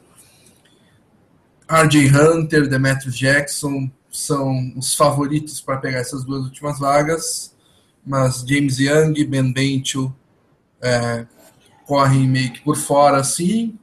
RJ 1.70 2.12
Hunter, 2.16 2.68
Demetrius 2.68 3.18
Jackson 3.18 3.90
são 4.12 4.74
os 4.78 4.96
favoritos 4.96 5.60
para 5.60 5.78
pegar 5.78 6.00
essas 6.00 6.24
duas 6.24 6.44
últimas 6.44 6.80
vagas, 6.80 7.54
mas 8.06 8.46
James 8.48 8.78
Young, 8.80 9.14
Ben 9.26 9.52
Bencho 9.52 10.14
é, 10.82 11.26
correm 11.86 12.28
meio 12.28 12.52
que 12.52 12.62
por 12.62 12.76
fora, 12.76 13.18
assim. 13.18 13.78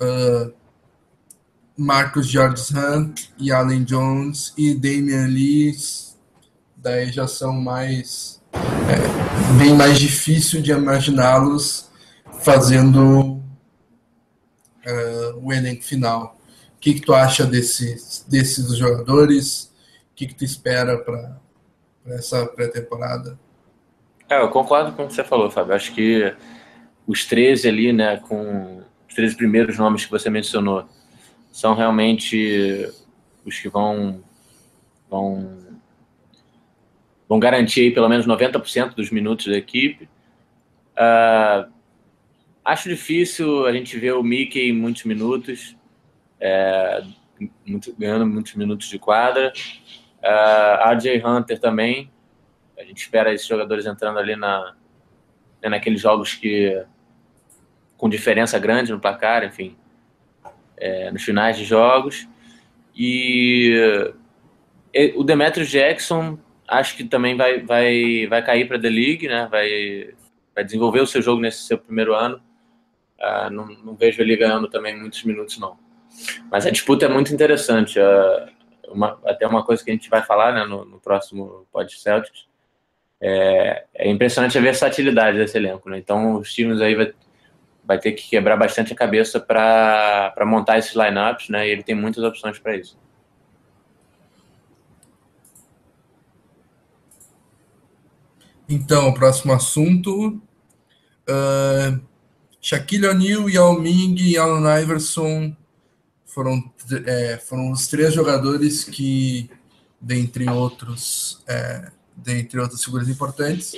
Uh, 0.00 0.52
Marcus 1.76 2.26
George 2.26 2.62
Hunt 2.76 3.30
e 3.38 3.50
Allen 3.50 3.84
Jones 3.84 4.52
e 4.56 4.74
Damian 4.74 5.26
Lee, 5.26 5.74
daí 6.76 7.10
já 7.10 7.26
são 7.26 7.54
mais 7.54 8.40
é, 8.52 9.58
bem 9.58 9.74
mais 9.74 9.98
difícil 9.98 10.60
de 10.60 10.72
imaginá-los 10.72 11.90
fazendo 12.42 13.40
uh, 14.86 15.40
o 15.42 15.52
elenco 15.52 15.82
final. 15.82 16.36
O 16.76 16.80
que, 16.80 16.94
que 16.94 17.00
tu 17.00 17.14
acha 17.14 17.46
desses, 17.46 18.24
desses 18.28 18.76
jogadores? 18.76 19.72
O 20.12 20.14
que, 20.16 20.26
que 20.26 20.34
tu 20.34 20.44
espera 20.44 20.98
para 20.98 21.38
essa 22.06 22.44
pré-temporada? 22.46 23.38
É, 24.28 24.40
eu 24.40 24.48
concordo 24.48 24.92
com 24.92 25.04
o 25.04 25.08
que 25.08 25.14
você 25.14 25.24
falou, 25.24 25.50
Fábio. 25.50 25.74
Acho 25.74 25.94
que 25.94 26.34
os 27.10 27.24
13 27.24 27.68
ali, 27.68 27.92
né, 27.92 28.18
com 28.18 28.84
os 29.08 29.14
13 29.16 29.36
primeiros 29.36 29.76
nomes 29.76 30.04
que 30.04 30.10
você 30.10 30.30
mencionou, 30.30 30.88
são 31.50 31.74
realmente 31.74 32.88
os 33.44 33.58
que 33.58 33.68
vão, 33.68 34.22
vão 35.10 35.58
vão 37.28 37.40
garantir 37.40 37.80
aí 37.80 37.90
pelo 37.90 38.08
menos 38.08 38.26
90% 38.26 38.94
dos 38.94 39.10
minutos 39.10 39.46
da 39.46 39.56
equipe. 39.56 40.08
Uh, 40.96 41.68
acho 42.64 42.88
difícil 42.88 43.66
a 43.66 43.72
gente 43.72 43.98
ver 43.98 44.14
o 44.14 44.22
Mickey 44.22 44.68
em 44.68 44.72
muitos 44.72 45.04
minutos, 45.04 45.76
é, 46.40 47.02
muito, 47.66 47.94
ganhando 47.96 48.26
muitos 48.26 48.54
minutos 48.54 48.88
de 48.88 48.98
quadra. 48.98 49.52
Uh, 50.18 50.24
ah, 50.24 50.92
RJ 50.92 51.24
Hunter 51.24 51.58
também. 51.58 52.10
A 52.78 52.84
gente 52.84 52.98
espera 52.98 53.32
esses 53.32 53.46
jogadores 53.46 53.86
entrando 53.86 54.18
ali 54.18 54.36
na, 54.36 54.74
naqueles 55.68 56.00
jogos 56.00 56.34
que 56.34 56.84
com 58.00 58.08
diferença 58.08 58.58
grande 58.58 58.90
no 58.90 58.98
placar, 58.98 59.44
enfim, 59.44 59.76
é, 60.78 61.10
nos 61.10 61.22
finais 61.22 61.58
de 61.58 61.66
jogos. 61.66 62.26
E 62.96 64.10
o 65.14 65.22
Demetrius 65.22 65.68
Jackson 65.68 66.38
acho 66.66 66.96
que 66.96 67.04
também 67.04 67.36
vai, 67.36 67.60
vai, 67.60 68.26
vai 68.26 68.42
cair 68.42 68.66
para 68.66 68.78
a 68.78 68.80
The-League, 68.80 69.28
né? 69.28 69.46
Vai, 69.50 70.14
vai 70.54 70.64
desenvolver 70.64 71.00
o 71.00 71.06
seu 71.06 71.20
jogo 71.20 71.42
nesse 71.42 71.58
seu 71.64 71.76
primeiro 71.76 72.14
ano. 72.14 72.40
Uh, 73.18 73.50
não, 73.50 73.66
não, 73.66 73.94
vejo 73.94 74.22
ele 74.22 74.34
ganhando 74.34 74.66
também 74.66 74.98
muitos 74.98 75.22
minutos, 75.24 75.58
não. 75.58 75.76
Mas 76.50 76.66
a 76.66 76.70
disputa 76.70 77.04
é 77.04 77.08
muito 77.08 77.34
interessante. 77.34 77.98
Uh, 77.98 78.48
uma, 78.88 79.20
até 79.26 79.46
uma 79.46 79.62
coisa 79.62 79.84
que 79.84 79.90
a 79.90 79.94
gente 79.94 80.08
vai 80.08 80.22
falar 80.22 80.54
né, 80.54 80.64
no, 80.64 80.86
no 80.86 80.98
próximo 80.98 81.66
Pod 81.70 81.92
Celtics. 81.92 82.48
É, 83.20 83.84
é, 83.94 84.08
impressionante 84.08 84.56
a 84.56 84.62
versatilidade 84.62 85.36
desse 85.36 85.58
elenco. 85.58 85.90
Né? 85.90 85.98
Então, 85.98 86.36
os 86.36 86.50
times 86.54 86.80
aí 86.80 86.94
vai, 86.94 87.12
vai 87.90 87.98
ter 87.98 88.12
que 88.12 88.30
quebrar 88.30 88.56
bastante 88.56 88.92
a 88.92 88.96
cabeça 88.96 89.40
para 89.40 90.32
montar 90.46 90.78
esses 90.78 90.94
lineups, 90.94 91.48
né? 91.48 91.66
E 91.66 91.72
ele 91.72 91.82
tem 91.82 91.92
muitas 91.92 92.22
opções 92.22 92.56
para 92.56 92.76
isso. 92.76 92.96
Então, 98.68 99.12
próximo 99.12 99.52
assunto. 99.52 100.40
Uh, 101.28 102.00
Shaquille 102.60 103.08
O'Neal, 103.08 103.50
Yao 103.50 103.80
Ming 103.80 104.14
e 104.20 104.38
Allen 104.38 104.82
Iverson 104.82 105.56
foram, 106.24 106.62
é, 107.06 107.38
foram 107.38 107.72
os 107.72 107.88
três 107.88 108.14
jogadores 108.14 108.84
que, 108.84 109.50
dentre 110.00 110.48
outros, 110.48 111.42
é, 111.48 111.90
dentre 112.14 112.60
outras 112.60 112.84
figuras 112.84 113.08
importantes, 113.08 113.74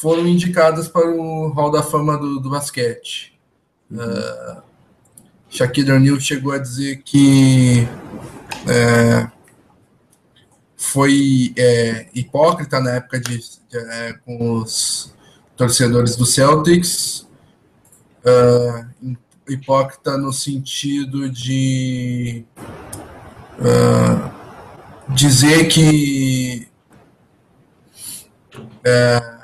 foram 0.00 0.26
indicadas 0.26 0.88
para 0.88 1.08
o 1.08 1.48
Hall 1.48 1.70
da 1.70 1.82
Fama 1.82 2.16
do, 2.16 2.40
do 2.40 2.50
basquete. 2.50 3.38
Uhum. 3.90 3.98
Uh, 3.98 4.62
Shaquille 5.50 5.92
O'Neal 5.92 6.20
chegou 6.20 6.52
a 6.52 6.58
dizer 6.58 7.02
que 7.02 7.88
é, 8.68 9.30
foi 10.76 11.52
é, 11.56 12.06
hipócrita 12.14 12.80
na 12.80 12.92
época 12.92 13.18
de, 13.18 13.38
de 13.38 13.78
é, 13.78 14.12
com 14.24 14.58
os 14.58 15.14
torcedores 15.56 16.16
do 16.16 16.24
Celtics, 16.24 17.26
uh, 18.24 19.16
hipócrita 19.48 20.16
no 20.16 20.32
sentido 20.32 21.28
de 21.28 22.44
uh, 23.58 24.30
dizer 25.14 25.66
que 25.66 26.68
uh, 28.54 29.37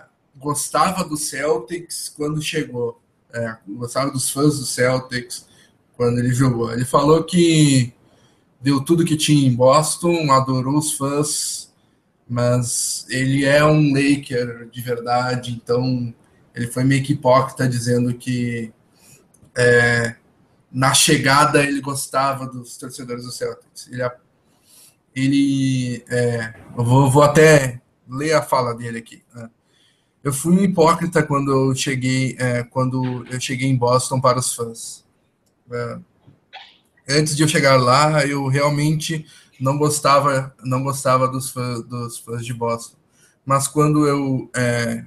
gostava 0.45 1.03
do 1.03 1.17
Celtics 1.17 2.13
quando 2.15 2.41
chegou, 2.41 3.01
é, 3.33 3.57
gostava 3.67 4.11
dos 4.11 4.31
fãs 4.31 4.59
do 4.59 4.67
Celtics 4.67 5.47
quando 5.97 6.19
ele 6.19 6.33
jogou. 6.33 6.73
Ele 6.73 6.85
falou 6.85 7.25
que 7.25 7.93
deu 8.61 8.85
tudo 8.85 9.05
que 9.05 9.17
tinha 9.17 9.49
em 9.49 9.55
Boston, 9.55 10.31
adorou 10.31 10.79
os 10.79 10.93
fãs, 10.93 11.73
mas 12.29 13.07
ele 13.09 13.45
é 13.45 13.65
um 13.65 13.93
Laker 13.93 14.69
de 14.71 14.81
verdade, 14.81 15.53
então 15.53 16.15
ele 16.55 16.69
foi 16.69 16.85
meio 16.85 17.03
que 17.03 17.15
hipócrita 17.15 17.69
dizendo 17.69 18.15
que 18.15 18.73
é, 19.57 20.15
na 20.71 20.93
chegada 20.93 21.63
ele 21.63 21.81
gostava 21.81 22.47
dos 22.47 22.77
torcedores 22.77 23.25
do 23.25 23.33
Celtics. 23.33 23.89
Ele, 23.91 24.03
ele 25.15 26.05
é, 26.09 26.55
eu 26.77 26.85
vou, 26.85 27.11
vou, 27.11 27.23
até 27.23 27.81
ler 28.09 28.35
a 28.35 28.43
fala 28.43 28.75
dele 28.75 28.99
aqui. 28.99 29.23
Né? 29.35 29.49
Eu 30.25 30.33
fui 30.33 30.55
um 30.55 30.65
hipócrita 30.65 31.23
quando 31.23 31.53
eu 31.53 31.75
cheguei, 31.75 32.35
é, 32.39 32.63
quando 32.63 33.27
eu 33.31 33.39
cheguei 33.39 33.69
em 33.69 33.77
Boston 33.77 34.19
para 34.21 34.39
os 34.39 34.55
fãs. 34.55 35.05
É, 35.71 35.99
antes 37.11 37.37
de 37.37 37.43
eu 37.43 37.49
chegar 37.49 37.77
lá, 37.77 38.27
eu 38.27 38.49
realmente 38.49 39.27
não 39.61 39.77
gostava, 39.77 40.55
não 40.65 40.83
gostava 40.83 41.29
dos 41.29 41.51
fãs, 41.51 41.83
dos 41.83 42.19
fãs 42.19 42.45
de 42.45 42.55
Boston. 42.55 42.97
Mas 43.45 43.69
quando 43.69 44.09
eu 44.09 44.51
é, 44.57 45.05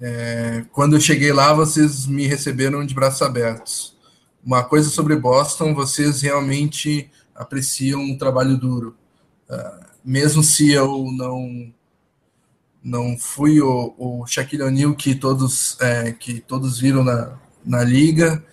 é, 0.00 0.64
quando 0.72 0.96
eu 0.96 1.00
cheguei 1.00 1.32
lá, 1.32 1.52
vocês 1.52 2.06
me 2.06 2.26
receberam 2.26 2.86
de 2.86 2.94
braços 2.94 3.20
abertos. 3.20 3.96
Uma 4.42 4.64
coisa 4.64 4.88
sobre 4.88 5.14
Boston, 5.14 5.74
vocês 5.74 6.22
realmente 6.22 7.10
apreciam 7.34 8.00
um 8.00 8.16
trabalho 8.16 8.56
duro. 8.56 8.96
Uh, 9.50 9.86
mesmo 10.04 10.42
se 10.42 10.70
eu 10.70 11.10
não 11.12 11.72
não 12.86 13.18
fui 13.18 13.60
o, 13.60 13.94
o 13.98 14.26
Shaquille 14.28 14.62
O'Neal 14.62 14.94
que 14.94 15.12
todos 15.16 15.76
é, 15.80 16.12
que 16.12 16.40
todos 16.40 16.78
viram 16.78 17.02
na, 17.02 17.36
na 17.64 17.82
liga. 17.82 18.44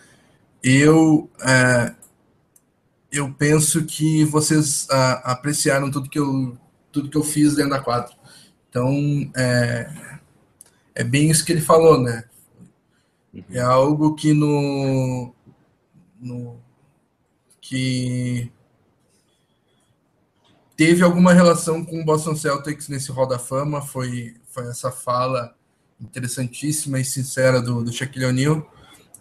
Eu 0.63 1.29
é, 1.39 1.93
eu 3.11 3.31
penso 3.31 3.85
que 3.85 4.25
vocês 4.25 4.87
a, 4.89 5.33
apreciaram 5.33 5.91
tudo 5.91 6.09
que 6.09 6.17
eu 6.17 6.57
tudo 6.91 7.09
que 7.09 7.17
eu 7.17 7.23
fiz 7.23 7.55
dentro 7.55 7.71
da 7.71 7.79
quadra. 7.79 8.11
Então 8.69 8.91
é, 9.37 9.87
é 10.95 11.03
bem 11.03 11.29
isso 11.29 11.45
que 11.45 11.51
ele 11.51 11.61
falou, 11.61 12.01
né? 12.01 12.23
É 13.51 13.59
algo 13.59 14.15
que 14.15 14.33
no, 14.33 15.31
no 16.19 16.57
que 17.61 18.51
teve 20.75 21.03
alguma 21.03 21.33
relação 21.33 21.83
com 21.83 22.01
o 22.01 22.05
Boston 22.05 22.35
Celtics 22.35 22.87
nesse 22.87 23.11
Hall 23.11 23.27
da 23.27 23.39
Fama, 23.39 23.81
foi, 23.81 24.35
foi 24.51 24.67
essa 24.67 24.91
fala 24.91 25.53
interessantíssima 25.99 26.99
e 26.99 27.05
sincera 27.05 27.61
do, 27.61 27.83
do 27.83 27.91
Shaquille 27.91 28.25
O'Neal. 28.25 28.69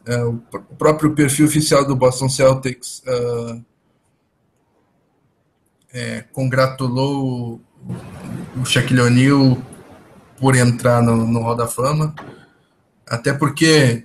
Uh, 0.09 0.43
o 0.53 0.77
próprio 0.77 1.15
perfil 1.15 1.47
oficial 1.47 1.87
do 1.87 1.95
Boston 1.95 2.29
Celtics 2.29 3.03
uh, 3.07 3.65
é, 5.93 6.23
congratulou 6.33 7.61
o 8.57 8.65
Shaquille 8.65 9.01
O'Neal 9.01 9.63
por 10.39 10.57
entrar 10.57 11.03
no, 11.03 11.27
no 11.27 11.41
Hall 11.43 11.55
da 11.55 11.69
Fama, 11.69 12.15
até 13.07 13.33
porque, 13.33 14.05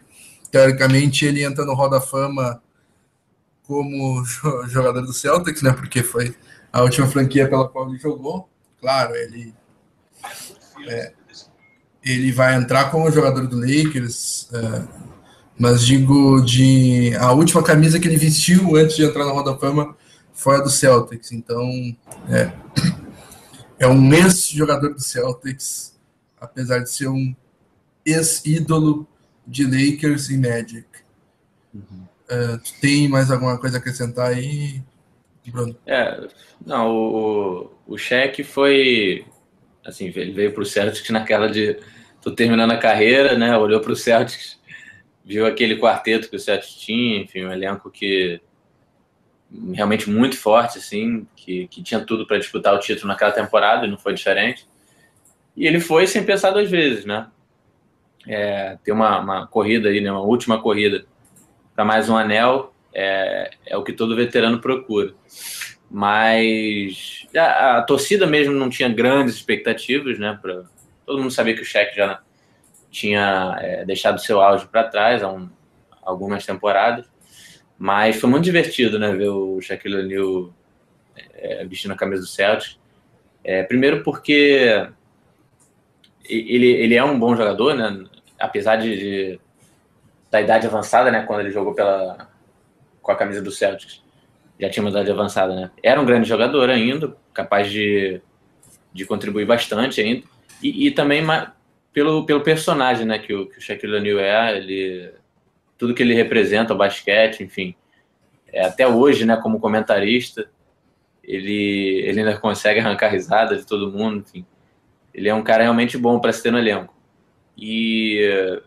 teoricamente, 0.51 1.25
ele 1.25 1.43
entra 1.43 1.65
no 1.65 1.73
Hall 1.73 1.89
da 1.89 2.01
Fama 2.01 2.61
como 3.63 4.23
jogador 4.67 5.01
do 5.01 5.13
Celtics, 5.13 5.61
né, 5.61 5.71
porque 5.71 6.03
foi 6.03 6.35
a 6.77 6.83
última 6.83 7.07
franquia 7.07 7.49
pela 7.49 7.67
qual 7.67 7.89
ele 7.89 7.97
jogou. 7.97 8.47
Claro, 8.79 9.15
ele 9.15 9.51
é, 10.87 11.11
ele 12.03 12.31
vai 12.31 12.53
entrar 12.53 12.91
como 12.91 13.09
jogador 13.09 13.47
do 13.47 13.59
Lakers, 13.59 14.47
é, 14.53 14.87
mas 15.57 15.83
digo 15.83 16.39
de 16.41 17.15
a 17.15 17.31
última 17.31 17.63
camisa 17.63 17.99
que 17.99 18.07
ele 18.07 18.17
vestiu 18.17 18.75
antes 18.75 18.95
de 18.95 19.03
entrar 19.03 19.25
na 19.25 19.31
Roda 19.31 19.57
Fama 19.57 19.97
foi 20.31 20.57
a 20.57 20.61
do 20.61 20.69
Celtics. 20.69 21.31
Então 21.31 21.67
é, 22.29 22.51
é 23.79 23.87
um 23.87 24.13
ex-jogador 24.13 24.93
do 24.93 25.01
Celtics, 25.01 25.95
apesar 26.39 26.79
de 26.79 26.91
ser 26.91 27.07
um 27.07 27.35
ex-ídolo 28.05 29.07
de 29.47 29.63
Lakers 29.63 30.29
e 30.29 30.37
Magic. 30.37 30.85
Uhum. 31.73 32.05
Uh, 32.29 32.59
tem 32.79 33.07
mais 33.07 33.31
alguma 33.31 33.57
coisa 33.57 33.77
a 33.77 33.79
acrescentar 33.79 34.27
aí? 34.27 34.83
Bruno? 35.51 35.75
É, 35.85 36.27
não, 36.65 36.91
o, 36.91 37.71
o 37.87 37.97
cheque 37.97 38.43
foi. 38.43 39.25
Assim, 39.85 40.11
ele 40.15 40.31
veio 40.31 40.53
para 40.53 40.63
o 40.63 40.65
Celtics 40.65 41.09
naquela 41.09 41.49
de. 41.49 41.77
Tô 42.21 42.31
terminando 42.31 42.71
a 42.71 42.77
carreira, 42.77 43.37
né? 43.37 43.57
Olhou 43.57 43.79
para 43.79 43.91
o 43.91 43.95
Celtics, 43.95 44.59
viu 45.23 45.45
aquele 45.45 45.77
quarteto 45.77 46.29
que 46.29 46.35
o 46.35 46.39
Celtics 46.39 46.75
tinha, 46.75 47.21
enfim, 47.21 47.45
um 47.45 47.51
elenco 47.51 47.89
que. 47.89 48.41
realmente 49.73 50.09
muito 50.09 50.37
forte, 50.37 50.77
assim, 50.77 51.27
que, 51.35 51.67
que 51.67 51.81
tinha 51.81 52.01
tudo 52.01 52.27
para 52.27 52.37
disputar 52.37 52.73
o 52.73 52.79
título 52.79 53.07
naquela 53.07 53.31
temporada 53.31 53.85
e 53.85 53.89
não 53.89 53.97
foi 53.97 54.13
diferente. 54.13 54.67
E 55.55 55.65
ele 55.65 55.79
foi 55.79 56.05
sem 56.05 56.23
pensar 56.23 56.51
duas 56.51 56.69
vezes, 56.69 57.05
né? 57.05 57.27
É, 58.27 58.77
tem 58.83 58.93
uma, 58.93 59.19
uma 59.19 59.47
corrida 59.47 59.89
aí, 59.89 60.01
né? 60.01 60.11
Uma 60.11 60.21
última 60.21 60.61
corrida 60.61 61.05
para 61.73 61.85
mais 61.85 62.09
um 62.09 62.17
anel 62.17 62.73
é, 62.93 63.51
é 63.65 63.77
o 63.77 63.83
que 63.83 63.93
todo 63.93 64.15
veterano 64.15 64.59
procura. 64.59 65.13
Mas 65.89 67.25
a, 67.35 67.77
a, 67.77 67.81
torcida 67.81 68.27
mesmo 68.27 68.53
não 68.53 68.69
tinha 68.69 68.89
grandes 68.89 69.35
expectativas, 69.35 70.19
né? 70.19 70.37
Pra, 70.41 70.63
todo 71.05 71.21
mundo 71.21 71.31
sabia 71.31 71.55
que 71.55 71.61
o 71.61 71.65
Shaq 71.65 71.95
já 71.95 72.21
tinha 72.91 73.57
é, 73.59 73.85
deixado 73.85 74.19
seu 74.19 74.41
auge 74.41 74.67
para 74.67 74.83
trás 74.83 75.23
há 75.23 75.31
um, 75.31 75.49
algumas 76.01 76.45
temporadas. 76.45 77.05
Mas 77.77 78.17
foi 78.17 78.29
muito 78.29 78.43
divertido, 78.43 78.99
né? 78.99 79.13
Ver 79.13 79.29
o 79.29 79.61
Shaquille 79.61 79.97
O'Neal 79.97 80.53
é, 81.35 81.65
vestindo 81.65 81.91
a 81.91 81.97
camisa 81.97 82.21
do 82.23 82.27
Celtics. 82.27 82.79
É, 83.43 83.63
primeiro 83.63 84.03
porque 84.03 84.89
ele, 86.27 86.67
ele 86.67 86.95
é 86.95 87.03
um 87.03 87.17
bom 87.17 87.35
jogador, 87.35 87.75
né? 87.75 88.05
Apesar 88.39 88.75
de, 88.75 88.97
de 88.97 89.39
da 90.29 90.41
idade 90.41 90.67
avançada, 90.67 91.11
né? 91.11 91.23
Quando 91.23 91.41
ele 91.41 91.51
jogou 91.51 91.73
pela, 91.73 92.29
com 93.07 93.13
a 93.13 93.15
camisa 93.15 93.41
do 93.41 93.49
Celtics. 93.49 94.03
Já 94.59 94.69
tinha 94.69 94.83
uma 94.83 94.89
idade 94.89 95.09
avançada, 95.09 95.55
né? 95.55 95.71
Era 95.81 96.01
um 96.01 96.05
grande 96.05 96.27
jogador 96.27 96.69
ainda, 96.69 97.15
capaz 97.33 97.71
de, 97.71 98.21
de 98.91 99.05
contribuir 99.05 99.45
bastante 99.45 100.01
ainda. 100.01 100.23
E, 100.61 100.87
e 100.87 100.91
também 100.91 101.23
pelo, 101.93 102.25
pelo 102.25 102.41
personagem, 102.41 103.05
né? 103.05 103.17
Que 103.17 103.33
o, 103.33 103.47
que 103.47 103.59
o 103.59 103.61
Shaquille 103.61 103.95
O'Neal 103.95 104.19
é, 104.19 104.57
ele, 104.57 105.13
tudo 105.77 105.93
que 105.93 106.03
ele 106.03 106.13
representa, 106.13 106.73
o 106.73 106.77
basquete, 106.77 107.43
enfim. 107.43 107.73
É, 108.51 108.65
até 108.65 108.85
hoje, 108.85 109.25
né? 109.25 109.37
Como 109.37 109.57
comentarista, 109.57 110.49
ele, 111.23 112.01
ele 112.03 112.19
ainda 112.19 112.37
consegue 112.37 112.81
arrancar 112.81 113.07
risada 113.07 113.55
de 113.55 113.65
todo 113.65 113.89
mundo, 113.89 114.25
enfim. 114.27 114.45
Ele 115.13 115.29
é 115.29 115.33
um 115.33 115.43
cara 115.43 115.63
realmente 115.63 115.97
bom 115.97 116.19
para 116.19 116.33
se 116.33 116.43
ter 116.43 116.51
no 116.51 116.59
elenco. 116.59 116.93
E 117.57 118.61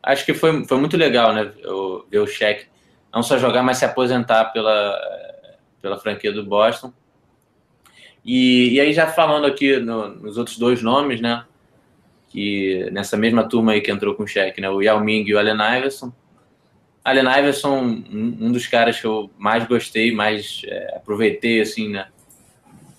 acho 0.00 0.24
que 0.24 0.34
foi, 0.34 0.64
foi 0.66 0.78
muito 0.78 0.96
legal, 0.96 1.34
né? 1.34 1.50
Ver 2.08 2.20
o 2.20 2.26
Shaq 2.28 2.70
não 3.12 3.22
só 3.22 3.38
jogar, 3.38 3.62
mas 3.62 3.78
se 3.78 3.84
aposentar 3.84 4.46
pela, 4.46 4.98
pela 5.80 5.98
franquia 5.98 6.32
do 6.32 6.44
Boston. 6.44 6.92
E, 8.24 8.74
e 8.74 8.80
aí, 8.80 8.92
já 8.92 9.06
falando 9.06 9.46
aqui 9.46 9.78
no, 9.78 10.08
nos 10.08 10.38
outros 10.38 10.56
dois 10.56 10.82
nomes, 10.82 11.20
né? 11.20 11.44
Que 12.28 12.88
nessa 12.92 13.16
mesma 13.16 13.46
turma 13.48 13.72
aí 13.72 13.80
que 13.80 13.90
entrou 13.90 14.14
com 14.14 14.22
o 14.22 14.26
cheque, 14.26 14.60
né? 14.60 14.70
O 14.70 14.80
Yao 14.80 15.00
Ming 15.00 15.24
e 15.26 15.34
o 15.34 15.38
Allen 15.38 15.78
Iverson. 15.78 16.12
Allen 17.04 17.26
Iverson, 17.38 17.78
um, 17.80 18.36
um 18.40 18.52
dos 18.52 18.66
caras 18.68 19.00
que 19.00 19.06
eu 19.06 19.28
mais 19.36 19.66
gostei, 19.66 20.12
mais 20.12 20.62
é, 20.64 20.96
aproveitei, 20.96 21.60
assim, 21.60 21.88
né? 21.88 22.06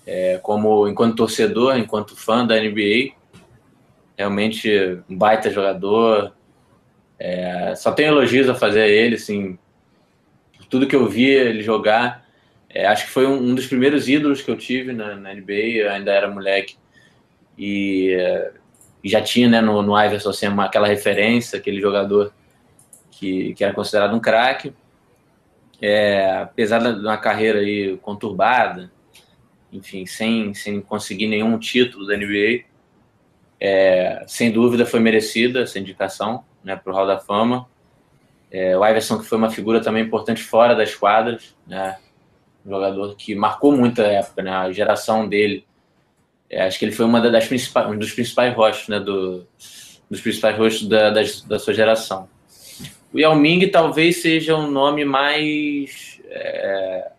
É, 0.06 0.38
como 0.42 0.86
enquanto 0.86 1.16
torcedor, 1.16 1.78
enquanto 1.78 2.14
fã 2.14 2.46
da 2.46 2.60
NBA. 2.60 3.14
Realmente 4.16 4.70
um 5.08 5.16
baita 5.16 5.50
jogador. 5.50 6.34
É, 7.18 7.74
só 7.74 7.90
tenho 7.92 8.08
elogios 8.08 8.48
a 8.48 8.54
fazer 8.54 8.82
a 8.82 8.88
ele, 8.88 9.14
assim, 9.14 9.58
tudo 10.74 10.88
que 10.88 10.96
eu 10.96 11.08
via 11.08 11.42
ele 11.42 11.62
jogar. 11.62 12.26
É, 12.68 12.84
acho 12.86 13.04
que 13.04 13.12
foi 13.12 13.24
um, 13.28 13.34
um, 13.34 13.54
dos 13.54 13.68
primeiros 13.68 14.08
ídolos 14.08 14.42
que 14.42 14.50
eu 14.50 14.56
tive 14.56 14.92
na, 14.92 15.14
na 15.14 15.32
NBA, 15.32 15.88
ainda 15.88 16.10
era 16.10 16.28
moleque. 16.28 16.76
E, 17.56 18.12
é, 18.18 18.52
já 19.04 19.22
tinha 19.22 19.48
né, 19.48 19.60
no, 19.60 19.82
no 19.82 19.96
Iverson 19.96 20.30
assim, 20.30 20.48
uma, 20.48 20.64
aquela 20.64 20.88
referência, 20.88 21.60
aquele 21.60 21.80
jogador 21.80 22.34
que, 23.08 23.54
que 23.54 23.62
era 23.62 23.72
considerado 23.72 24.16
um 24.16 24.18
craque. 24.18 24.74
É, 25.80 26.38
apesar 26.42 26.80
de 26.80 26.98
uma 26.98 27.18
carreira 27.18 27.60
aí 27.60 27.96
conturbada, 27.98 28.90
enfim, 29.72 30.04
sem, 30.06 30.52
sem 30.54 30.80
conseguir 30.80 31.28
nenhum 31.28 31.56
título 31.56 32.04
da 32.04 32.16
NBA, 32.16 32.64
é, 33.60 34.24
sem 34.26 34.50
dúvida 34.50 34.84
foi 34.84 34.98
merecida 34.98 35.60
essa 35.60 35.78
indicação 35.78 36.44
né, 36.64 36.74
para 36.74 36.92
o 36.92 36.96
Hall 36.96 37.06
da 37.06 37.20
Fama. 37.20 37.72
É, 38.56 38.78
o 38.78 38.86
Iverson, 38.86 39.18
que 39.18 39.24
foi 39.24 39.36
uma 39.36 39.50
figura 39.50 39.80
também 39.80 40.04
importante 40.04 40.40
fora 40.40 40.76
das 40.76 40.94
quadras, 40.94 41.56
né? 41.66 41.98
Um 42.64 42.70
jogador 42.70 43.16
que 43.16 43.34
marcou 43.34 43.76
muito 43.76 44.00
a 44.00 44.06
época, 44.06 44.44
né? 44.44 44.52
A 44.52 44.70
geração 44.70 45.28
dele. 45.28 45.66
É, 46.48 46.62
acho 46.62 46.78
que 46.78 46.84
ele 46.84 46.92
foi 46.92 47.04
uma 47.04 47.20
das 47.20 47.48
principais, 47.48 47.90
um 47.90 47.98
dos 47.98 48.12
principais 48.12 48.54
rostos, 48.54 48.86
né? 48.86 49.00
Do, 49.00 49.44
dos 50.08 50.20
principais 50.20 50.56
rostos 50.56 50.88
da, 50.88 51.10
da, 51.10 51.22
da 51.48 51.58
sua 51.58 51.74
geração. 51.74 52.28
O 53.12 53.18
Yao 53.18 53.34
Ming 53.34 53.66
talvez 53.66 54.22
seja 54.22 54.54
um 54.54 54.70
nome 54.70 55.04
mais, 55.04 56.20
é, 56.28 57.10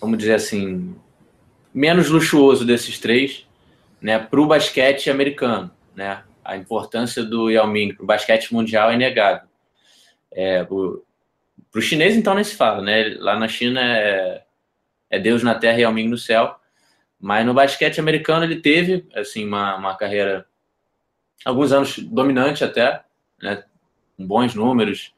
vamos 0.00 0.18
dizer 0.18 0.34
assim, 0.34 0.94
menos 1.74 2.08
luxuoso 2.08 2.64
desses 2.64 2.96
três, 3.00 3.44
né? 4.00 4.20
Para 4.20 4.40
o 4.40 4.46
basquete 4.46 5.10
americano, 5.10 5.68
né? 5.96 6.22
A 6.44 6.56
importância 6.56 7.24
do 7.24 7.50
Yao 7.50 7.66
Ming 7.66 7.92
para 7.92 8.04
o 8.04 8.06
basquete 8.06 8.54
mundial 8.54 8.92
é 8.92 8.94
inegável. 8.94 9.47
É, 10.40 10.62
para 10.62 10.72
o 10.72 11.80
chinês, 11.80 12.16
então, 12.16 12.32
nem 12.32 12.44
se 12.44 12.54
fala, 12.54 12.80
né? 12.80 13.16
Lá 13.18 13.36
na 13.36 13.48
China 13.48 13.80
é, 13.82 14.44
é 15.10 15.18
Deus 15.18 15.42
na 15.42 15.56
terra 15.56 15.80
e 15.80 15.84
Alming 15.84 16.06
no 16.06 16.16
céu. 16.16 16.54
Mas 17.20 17.44
no 17.44 17.52
basquete 17.52 17.98
americano 17.98 18.44
ele 18.44 18.60
teve, 18.60 19.04
assim, 19.16 19.44
uma, 19.44 19.74
uma 19.74 19.96
carreira 19.96 20.46
alguns 21.44 21.72
anos 21.72 21.98
dominante 21.98 22.62
até, 22.62 23.02
né, 23.42 23.64
com 24.16 24.24
bons 24.24 24.54
números, 24.54 25.12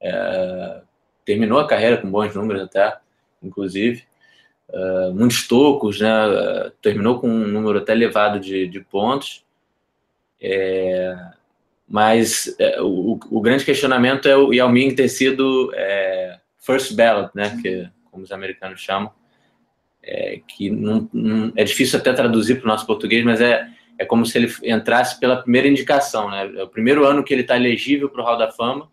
é, 0.00 0.82
terminou 1.24 1.60
a 1.60 1.68
carreira 1.68 1.96
com 1.96 2.10
bons 2.10 2.34
números 2.34 2.62
até, 2.62 2.96
inclusive, 3.40 4.04
uh, 4.70 5.14
muitos 5.14 5.46
tocos, 5.46 6.00
né, 6.00 6.10
terminou 6.82 7.20
com 7.20 7.28
um 7.28 7.46
número 7.46 7.78
até 7.78 7.92
elevado 7.92 8.40
de, 8.40 8.66
de 8.66 8.80
pontos, 8.80 9.44
é, 10.40 11.16
mas 11.94 12.52
é, 12.58 12.82
o, 12.82 13.20
o, 13.30 13.40
grande 13.40 13.64
questionamento 13.64 14.26
é 14.26 14.36
o 14.36 14.52
Yao 14.52 14.68
Ming 14.68 14.96
ter 14.96 15.08
sido 15.08 15.70
é, 15.76 16.40
first 16.58 16.92
ballot, 16.96 17.30
né, 17.32 17.56
que, 17.62 17.88
como 18.10 18.24
os 18.24 18.32
americanos 18.32 18.80
chamam, 18.80 19.12
é, 20.02 20.40
que 20.48 20.70
não, 20.70 21.08
não, 21.12 21.52
é 21.54 21.62
difícil 21.62 22.00
até 22.00 22.12
traduzir 22.12 22.56
para 22.56 22.64
o 22.64 22.66
nosso 22.66 22.84
português, 22.84 23.24
mas 23.24 23.40
é, 23.40 23.68
é 23.96 24.04
como 24.04 24.26
se 24.26 24.36
ele 24.36 24.52
entrasse 24.64 25.20
pela 25.20 25.40
primeira 25.40 25.68
indicação, 25.68 26.28
né? 26.28 26.52
É 26.56 26.64
o 26.64 26.68
primeiro 26.68 27.06
ano 27.06 27.22
que 27.22 27.32
ele 27.32 27.42
está 27.42 27.54
elegível 27.54 28.08
para 28.08 28.22
o 28.22 28.24
Hall 28.24 28.38
da 28.38 28.50
Fama, 28.50 28.90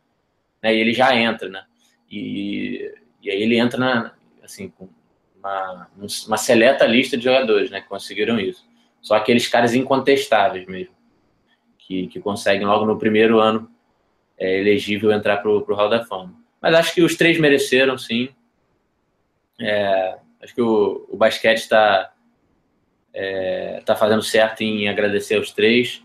né? 0.61 0.75
E 0.75 0.79
ele 0.79 0.93
já 0.93 1.15
entra, 1.15 1.49
né? 1.49 1.63
E, 2.07 2.87
e 3.19 3.31
aí 3.31 3.41
ele 3.41 3.57
entra 3.57 3.79
na, 3.79 4.13
assim, 4.43 4.69
com 4.69 4.87
uma, 5.39 5.87
uma 6.27 6.37
seleta 6.37 6.85
lista 6.85 7.17
de 7.17 7.23
jogadores, 7.23 7.71
né? 7.71 7.81
Que 7.81 7.89
conseguiram 7.89 8.39
isso. 8.39 8.63
Só 9.01 9.15
aqueles 9.15 9.47
caras 9.47 9.73
incontestáveis 9.73 10.67
mesmo, 10.67 10.93
que, 11.91 12.07
que 12.07 12.19
conseguem 12.21 12.65
logo 12.65 12.85
no 12.85 12.97
primeiro 12.97 13.39
ano 13.39 13.69
é, 14.37 14.59
elegível 14.59 15.11
entrar 15.11 15.37
para 15.37 15.51
o 15.51 15.73
Hall 15.73 15.89
da 15.89 16.05
Fama. 16.05 16.33
Mas 16.61 16.73
acho 16.73 16.93
que 16.93 17.01
os 17.01 17.17
três 17.17 17.37
mereceram, 17.37 17.97
sim. 17.97 18.29
É, 19.59 20.17
acho 20.41 20.55
que 20.55 20.61
o, 20.61 21.05
o 21.09 21.17
basquete 21.17 21.57
está 21.57 22.13
é, 23.13 23.81
tá 23.85 23.93
fazendo 23.93 24.21
certo 24.21 24.61
em 24.61 24.87
agradecer 24.87 25.35
aos 25.35 25.51
três. 25.51 26.01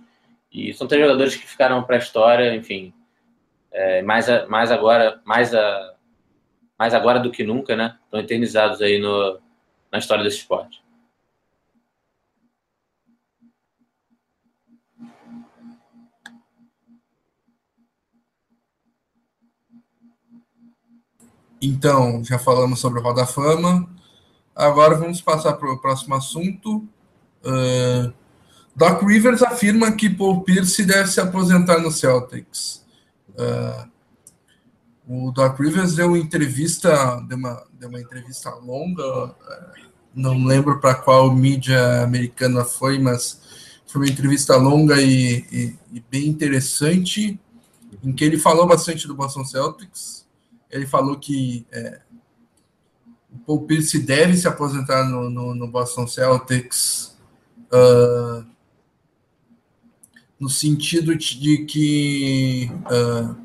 E 0.53 0.75
são 0.75 0.88
três 0.88 1.05
jogadores 1.05 1.37
que 1.37 1.46
ficaram 1.46 1.83
para 1.85 1.96
a 1.96 2.01
história, 2.01 2.55
enfim. 2.57 2.92
É, 3.70 4.03
mais, 4.03 4.29
a, 4.29 4.46
mais 4.49 4.72
agora, 4.72 5.20
mais, 5.25 5.55
a, 5.55 5.94
mais 6.77 6.94
agora 6.94 7.20
do 7.20 7.31
que 7.31 7.44
nunca, 7.44 7.77
né? 7.77 7.96
Estão 8.05 8.18
eternizados 8.18 8.83
aí 8.83 8.99
no, 8.99 9.38
na 9.92 9.99
história 9.99 10.25
desse 10.25 10.38
esporte. 10.38 10.83
Então, 21.67 22.23
já 22.23 22.39
falamos 22.39 22.79
sobre 22.79 23.01
o 23.01 23.03
Roda 23.03 23.27
Fama. 23.27 23.89
Agora 24.55 24.95
vamos 24.95 25.21
passar 25.21 25.55
para 25.55 25.73
o 25.73 25.79
próximo 25.79 26.15
assunto. 26.15 26.89
Uh, 27.45 28.13
Doc 28.75 29.03
Rivers 29.03 29.43
afirma 29.43 29.91
que 29.91 30.09
Paul 30.09 30.43
Pierce 30.43 30.85
deve 30.85 31.09
se 31.09 31.21
aposentar 31.21 31.81
no 31.81 31.91
Celtics. 31.91 32.87
Uh, 33.31 33.91
o 35.09 35.33
Doc 35.33 35.59
Rivers 35.59 35.97
deu 35.97 36.09
uma 36.09 36.19
entrevista, 36.19 37.21
deu 37.29 37.37
uma, 37.37 37.67
deu 37.73 37.89
uma 37.89 38.01
entrevista 38.01 38.51
longa, 38.51 39.27
uh, 39.27 39.35
não 40.15 40.45
lembro 40.45 40.79
para 40.79 40.95
qual 40.95 41.35
mídia 41.35 42.05
americana 42.05 42.65
foi, 42.65 43.01
mas 43.01 43.41
foi 43.89 44.03
uma 44.03 44.11
entrevista 44.11 44.57
longa 44.57 45.03
e, 45.03 45.45
e, 45.51 45.79
e, 45.93 46.05
bem 46.09 46.29
interessante, 46.29 47.41
em 48.05 48.13
que 48.13 48.25
ele 48.25 48.39
falou 48.39 48.69
bastante 48.69 49.09
do 49.09 49.17
Boston 49.17 49.45
Celtics. 49.45 50.26
Ele 50.71 50.87
falou 50.87 51.19
que 51.19 51.67
é, 51.71 52.01
o 53.33 53.39
Paul 53.39 53.63
Pierce 53.63 53.99
deve 53.99 54.37
se 54.37 54.49
aposentar 54.49 55.05
no, 55.09 55.31
no, 55.31 55.55
no 55.55 55.69
Boston 55.69 56.07
Celtics 56.07 57.17
uh, 57.73 58.45
no 60.39 60.49
sentido 60.49 61.17
de 61.17 61.65
que 61.65 62.71
uh, 62.85 63.37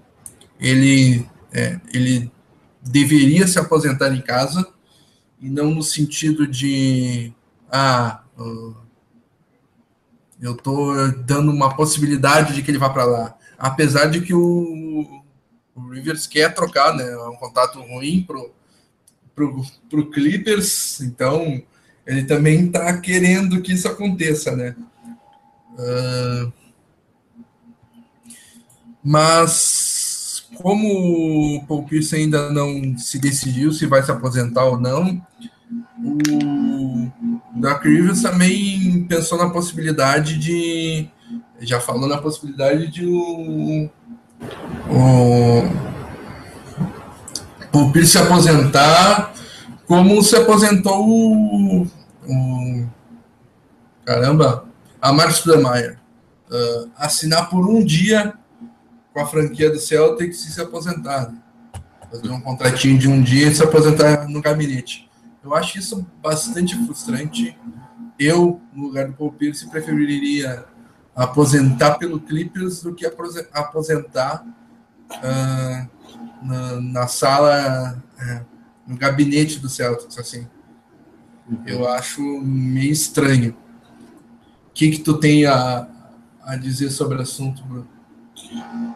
ele, 0.60 1.28
é, 1.52 1.80
ele 1.94 2.32
deveria 2.82 3.48
se 3.48 3.60
aposentar 3.60 4.14
em 4.14 4.22
casa 4.22 4.68
e 5.40 5.50
não 5.50 5.72
no 5.72 5.84
sentido 5.84 6.46
de 6.46 7.34
ah, 7.72 8.24
uh, 8.38 8.76
eu 10.42 10.54
estou 10.54 11.12
dando 11.24 11.52
uma 11.52 11.76
possibilidade 11.76 12.56
de 12.56 12.64
que 12.64 12.72
ele 12.72 12.80
vá 12.80 12.90
para 12.90 13.06
lá. 13.06 13.38
Apesar 13.58 14.08
de 14.08 14.22
que 14.22 14.34
o, 14.34 15.21
o, 15.86 15.90
Rivers 15.90 16.28
quer 16.28 16.54
trocar, 16.54 16.96
né? 16.96 17.10
É 17.10 17.28
um 17.28 17.36
contato 17.36 17.80
ruim 17.82 18.24
pro, 18.24 18.54
pro, 19.36 19.66
pro 19.90 20.10
Clippers, 20.12 21.02
então 21.02 21.62
ele 22.06 22.24
também 22.24 22.66
está 22.66 22.98
querendo 23.00 23.62
que 23.62 23.74
isso 23.74 23.88
aconteça, 23.88 24.56
né? 24.56 24.76
Uh, 25.74 26.52
mas 29.04 30.46
como 30.56 31.56
o 31.56 31.66
Paul 31.66 31.84
Pierce 31.86 32.16
ainda 32.16 32.50
não 32.52 32.98
se 32.98 33.18
decidiu 33.18 33.72
se 33.72 33.86
vai 33.86 34.04
se 34.04 34.12
aposentar 34.12 34.66
ou 34.66 34.80
não, 34.80 35.26
o 36.04 37.12
Doc 37.56 37.84
Rivers 37.84 38.22
também 38.22 39.06
pensou 39.06 39.38
na 39.38 39.50
possibilidade 39.50 40.38
de, 40.38 41.08
já 41.60 41.80
falou 41.80 42.08
na 42.08 42.18
possibilidade 42.18 42.88
de 42.88 43.06
o, 43.06 43.90
o 47.74 47.92
Pierce 47.92 48.12
se 48.12 48.18
aposentar 48.18 49.34
como 49.86 50.24
se 50.24 50.36
aposentou 50.38 51.06
o, 51.06 51.88
o 52.26 52.88
caramba, 54.06 54.66
a 55.02 55.12
Marcos 55.12 55.46
Demeyer. 55.46 56.00
Uh, 56.50 56.90
assinar 56.98 57.50
por 57.50 57.68
um 57.68 57.84
dia 57.84 58.34
com 59.14 59.22
a 59.22 59.26
franquia 59.26 59.70
do 59.70 59.80
Celtics 59.80 60.46
e 60.46 60.52
se 60.52 60.62
aposentar. 60.62 61.32
Né? 61.32 61.38
Fazer 62.10 62.30
um 62.30 62.42
contratinho 62.42 62.98
de 62.98 63.08
um 63.10 63.22
dia 63.22 63.48
e 63.48 63.56
se 63.56 63.64
aposentar 63.64 64.28
no 64.28 64.42
gabinete. 64.42 65.10
Eu 65.44 65.56
acho 65.56 65.78
isso 65.78 66.06
bastante 66.22 66.76
frustrante. 66.86 67.58
Eu, 68.20 68.62
no 68.74 68.88
lugar 68.88 69.08
do 69.08 69.14
Paul 69.14 69.32
Pierce, 69.32 69.70
preferiria 69.70 70.66
aposentar 71.16 71.98
pelo 71.98 72.20
Clippers 72.20 72.82
do 72.82 72.94
que 72.94 73.06
aposentar 73.06 74.46
uh, 75.12 75.90
na, 76.42 76.82
na, 76.82 77.08
sala 77.08 78.02
uh, 78.18 78.46
no 78.88 78.98
gabinete 78.98 79.60
do 79.60 79.70
Celtics, 79.70 80.18
assim. 80.18 80.48
Uhum. 81.50 81.64
Eu 81.68 81.88
acho 81.88 82.22
meio 82.22 82.92
estranho. 82.92 83.56
O 84.70 84.74
que 84.74 84.92
que 84.92 85.00
tu 85.00 85.18
tem 85.18 85.46
a, 85.46 85.88
a 86.44 86.56
dizer 86.56 86.90
sobre 86.90 87.18
o 87.18 87.22
assunto, 87.22 87.64
Bruno? 87.64 87.88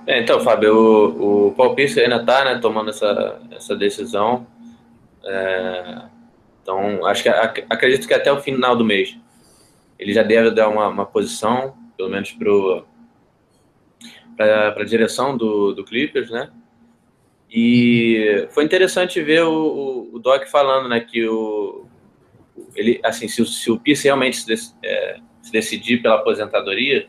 É, 0.08 0.22
então, 0.22 0.40
Fábio, 0.42 0.76
o, 0.76 1.48
o 1.48 1.52
Paul 1.54 1.76
Pierce 1.76 2.00
ainda 2.00 2.18
está 2.18 2.46
né, 2.46 2.60
tomando 2.60 2.90
essa, 2.90 3.40
essa 3.52 3.76
decisão. 3.76 4.48
É, 5.24 6.02
então, 6.62 7.06
acho 7.06 7.24
que 7.24 7.30
acredito 7.30 8.08
que 8.08 8.14
até 8.14 8.32
o 8.32 8.42
final 8.42 8.76
do 8.76 8.84
mês 8.84 9.18
ele 9.98 10.14
já 10.14 10.24
deve 10.24 10.52
dar 10.52 10.68
uma, 10.68 10.88
uma 10.88 11.06
posição, 11.06 11.76
pelo 11.96 12.10
menos 12.10 12.32
para 14.36 14.70
a 14.70 14.84
direção 14.84 15.36
do, 15.38 15.74
do 15.74 15.84
Clippers, 15.84 16.30
né? 16.30 16.52
E 17.50 18.48
foi 18.50 18.64
interessante 18.66 19.22
ver 19.22 19.44
o, 19.44 20.10
o, 20.14 20.20
Doc 20.20 20.46
falando, 20.48 20.90
né, 20.90 21.00
que 21.00 21.26
o 21.28 21.86
ele 22.76 23.00
assim, 23.04 23.28
se, 23.28 23.46
se 23.46 23.72
o 23.72 23.80
Pierce 23.80 24.06
realmente 24.06 24.38
se, 24.38 24.74
é, 24.84 25.20
se, 25.42 25.52
decidir 25.52 26.02
pela 26.02 26.16
aposentadoria, 26.16 27.08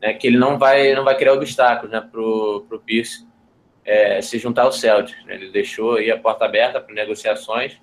né, 0.00 0.14
que 0.14 0.26
ele 0.26 0.38
não 0.38 0.58
vai 0.58 0.92
não 0.94 1.04
vai 1.04 1.16
criar 1.16 1.34
obstáculos, 1.34 1.92
né, 1.92 2.00
pro 2.00 2.64
pro 2.68 2.80
Pierce 2.80 3.26
é, 3.84 4.20
se 4.20 4.38
juntar 4.38 4.62
ao 4.62 4.72
Celtics. 4.72 5.24
Né? 5.24 5.34
Ele 5.34 5.50
deixou 5.50 5.96
aí 5.96 6.10
a 6.10 6.18
porta 6.18 6.44
aberta 6.44 6.80
para 6.80 6.94
negociações 6.94 7.78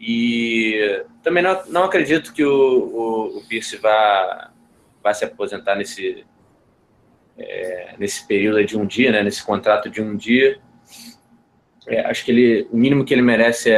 e 0.00 1.04
também 1.22 1.42
não, 1.42 1.60
não 1.68 1.84
acredito 1.84 2.32
que 2.32 2.44
o, 2.44 2.50
o, 2.52 3.38
o 3.38 3.48
Pierce 3.48 3.76
vá, 3.76 4.52
vá 5.02 5.12
se 5.14 5.24
aposentar 5.24 5.76
nesse 5.76 6.24
é, 7.38 7.94
nesse 7.98 8.26
período 8.26 8.64
de 8.64 8.76
um 8.76 8.84
dia, 8.84 9.12
né, 9.12 9.22
nesse 9.22 9.44
contrato 9.44 9.88
de 9.88 10.02
um 10.02 10.16
dia. 10.16 10.58
É, 11.86 12.00
acho 12.00 12.24
que 12.24 12.30
ele, 12.30 12.68
o 12.70 12.76
mínimo 12.76 13.04
que 13.04 13.14
ele 13.14 13.22
merece 13.22 13.70
é, 13.70 13.76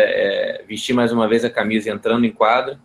é, 0.60 0.64
vestir 0.64 0.94
mais 0.94 1.12
uma 1.12 1.28
vez 1.28 1.44
a 1.44 1.50
camisa 1.50 1.90
entrando 1.90 2.24
em 2.24 2.32
quadra. 2.32 2.80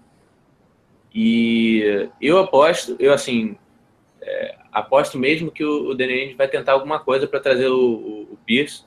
E 1.13 2.09
eu 2.21 2.37
aposto, 2.39 2.95
eu 2.99 3.13
assim, 3.13 3.57
é, 4.21 4.57
aposto 4.71 5.17
mesmo 5.17 5.49
que 5.49 5.63
o, 5.63 5.91
o 5.91 5.97
vai 6.35 6.47
tentar 6.47 6.73
alguma 6.73 6.99
coisa 6.99 7.25
para 7.25 7.39
trazer 7.39 7.67
o, 7.67 7.79
o, 7.79 8.33
o 8.33 8.37
Pierce. 8.45 8.83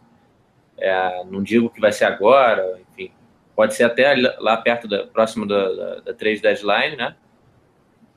É, 0.76 1.24
não 1.24 1.42
digo 1.42 1.70
que 1.70 1.80
vai 1.80 1.90
ser 1.90 2.04
agora, 2.04 2.78
enfim, 2.92 3.11
pode 3.56 3.74
ser 3.74 3.84
até 3.84 4.14
lá 4.38 4.56
perto 4.58 4.87
da 4.87 5.06
próximo 5.06 5.46
da, 5.46 5.72
da, 5.72 6.00
da 6.00 6.14
3 6.14 6.40
deadline, 6.40 6.96
né? 6.96 7.16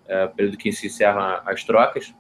É, 0.08 0.28
período 0.28 0.58
que 0.58 0.72
se 0.72 0.88
encerram 0.88 1.42
as 1.46 1.64
trocas. 1.64 2.14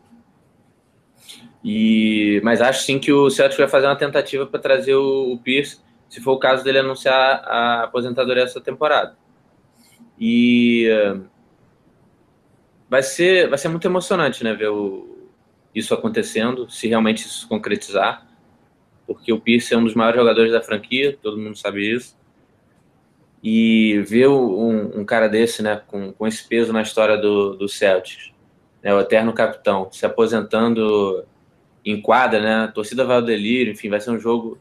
E, 1.63 2.41
mas 2.43 2.61
acho 2.61 2.83
sim 2.83 2.99
que 2.99 3.11
o 3.11 3.29
Celtics 3.29 3.57
vai 3.57 3.67
fazer 3.67 3.87
uma 3.87 3.95
tentativa 3.95 4.45
para 4.45 4.59
trazer 4.59 4.95
o, 4.95 5.33
o 5.33 5.37
Pierce 5.37 5.79
se 6.09 6.19
for 6.19 6.33
o 6.33 6.39
caso 6.39 6.63
dele 6.63 6.79
anunciar 6.79 7.41
a 7.45 7.83
aposentadoria 7.83 8.43
essa 8.43 8.59
temporada. 8.59 9.15
E 10.19 10.89
vai 12.89 13.01
ser, 13.01 13.47
vai 13.47 13.57
ser 13.57 13.69
muito 13.69 13.87
emocionante, 13.87 14.43
né, 14.43 14.53
ver 14.53 14.67
o, 14.67 15.29
isso 15.73 15.93
acontecendo, 15.93 16.69
se 16.69 16.89
realmente 16.89 17.19
isso 17.19 17.39
se 17.39 17.47
concretizar, 17.47 18.27
porque 19.07 19.31
o 19.31 19.39
Pierce 19.39 19.73
é 19.73 19.77
um 19.77 19.85
dos 19.85 19.95
maiores 19.95 20.19
jogadores 20.19 20.51
da 20.51 20.61
franquia, 20.61 21.17
todo 21.21 21.37
mundo 21.37 21.57
sabe 21.57 21.89
isso. 21.89 22.17
E 23.43 24.03
ver 24.07 24.27
um, 24.27 24.99
um 24.99 25.05
cara 25.05 25.27
desse, 25.27 25.63
né, 25.63 25.81
com, 25.87 26.13
com 26.13 26.27
esse 26.27 26.47
peso 26.47 26.71
na 26.71 26.81
história 26.81 27.17
do, 27.17 27.55
do 27.55 27.67
Celtics, 27.67 28.31
né, 28.83 28.93
o 28.93 28.99
eterno 28.99 29.33
capitão, 29.33 29.91
se 29.91 30.05
aposentando 30.05 31.25
em 31.83 31.99
quadra, 31.99 32.39
né, 32.39 32.55
a 32.65 32.67
torcida 32.67 33.03
vai 33.03 33.15
ao 33.15 33.21
delírio, 33.21 33.73
enfim, 33.73 33.89
vai 33.89 33.99
ser 33.99 34.11
um 34.11 34.19
jogo 34.19 34.59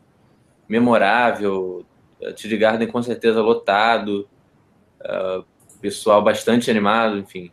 memorável, 0.67 1.85
TD 2.37 2.57
Garden 2.57 2.89
com 2.89 3.03
certeza 3.03 3.43
lotado, 3.43 4.29
uh, 5.01 5.45
pessoal 5.81 6.23
bastante 6.23 6.71
animado, 6.71 7.19
enfim. 7.19 7.51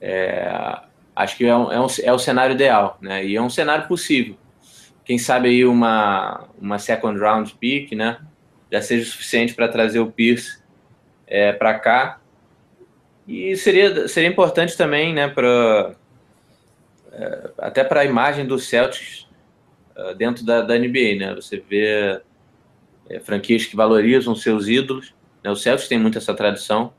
É, 0.00 0.80
acho 1.14 1.36
que 1.36 1.44
é, 1.44 1.56
um, 1.56 1.70
é, 1.70 1.80
um, 1.80 1.86
é 2.02 2.12
o 2.12 2.18
cenário 2.18 2.54
ideal, 2.54 2.98
né? 3.00 3.24
E 3.24 3.36
é 3.36 3.42
um 3.42 3.50
cenário 3.50 3.86
possível. 3.86 4.36
Quem 5.04 5.18
sabe 5.18 5.48
aí 5.48 5.64
uma, 5.64 6.48
uma 6.60 6.78
second 6.78 7.18
round 7.18 7.54
pick, 7.54 7.92
né? 7.92 8.18
Já 8.70 8.82
seja 8.82 9.10
suficiente 9.10 9.54
para 9.54 9.68
trazer 9.68 10.00
o 10.00 10.10
Pierce 10.10 10.58
é, 11.26 11.52
para 11.52 11.78
cá. 11.78 12.20
E 13.26 13.56
seria, 13.56 14.08
seria 14.08 14.28
importante 14.28 14.76
também, 14.76 15.12
né? 15.12 15.28
Pra, 15.28 15.94
é, 17.12 17.50
até 17.58 17.84
para 17.84 18.00
a 18.00 18.04
imagem 18.04 18.46
do 18.46 18.58
Celtics 18.58 19.26
uh, 19.96 20.14
dentro 20.14 20.44
da, 20.44 20.62
da 20.62 20.78
NBA, 20.78 21.16
né? 21.18 21.34
Você 21.34 21.58
vê 21.58 22.20
é, 23.08 23.20
franquias 23.20 23.66
que 23.66 23.76
valorizam 23.76 24.34
seus 24.34 24.68
ídolos. 24.68 25.14
Né? 25.42 25.50
O 25.50 25.56
Celtics 25.56 25.88
tem 25.88 25.98
muito 25.98 26.18
essa 26.18 26.34
tradição 26.34 26.92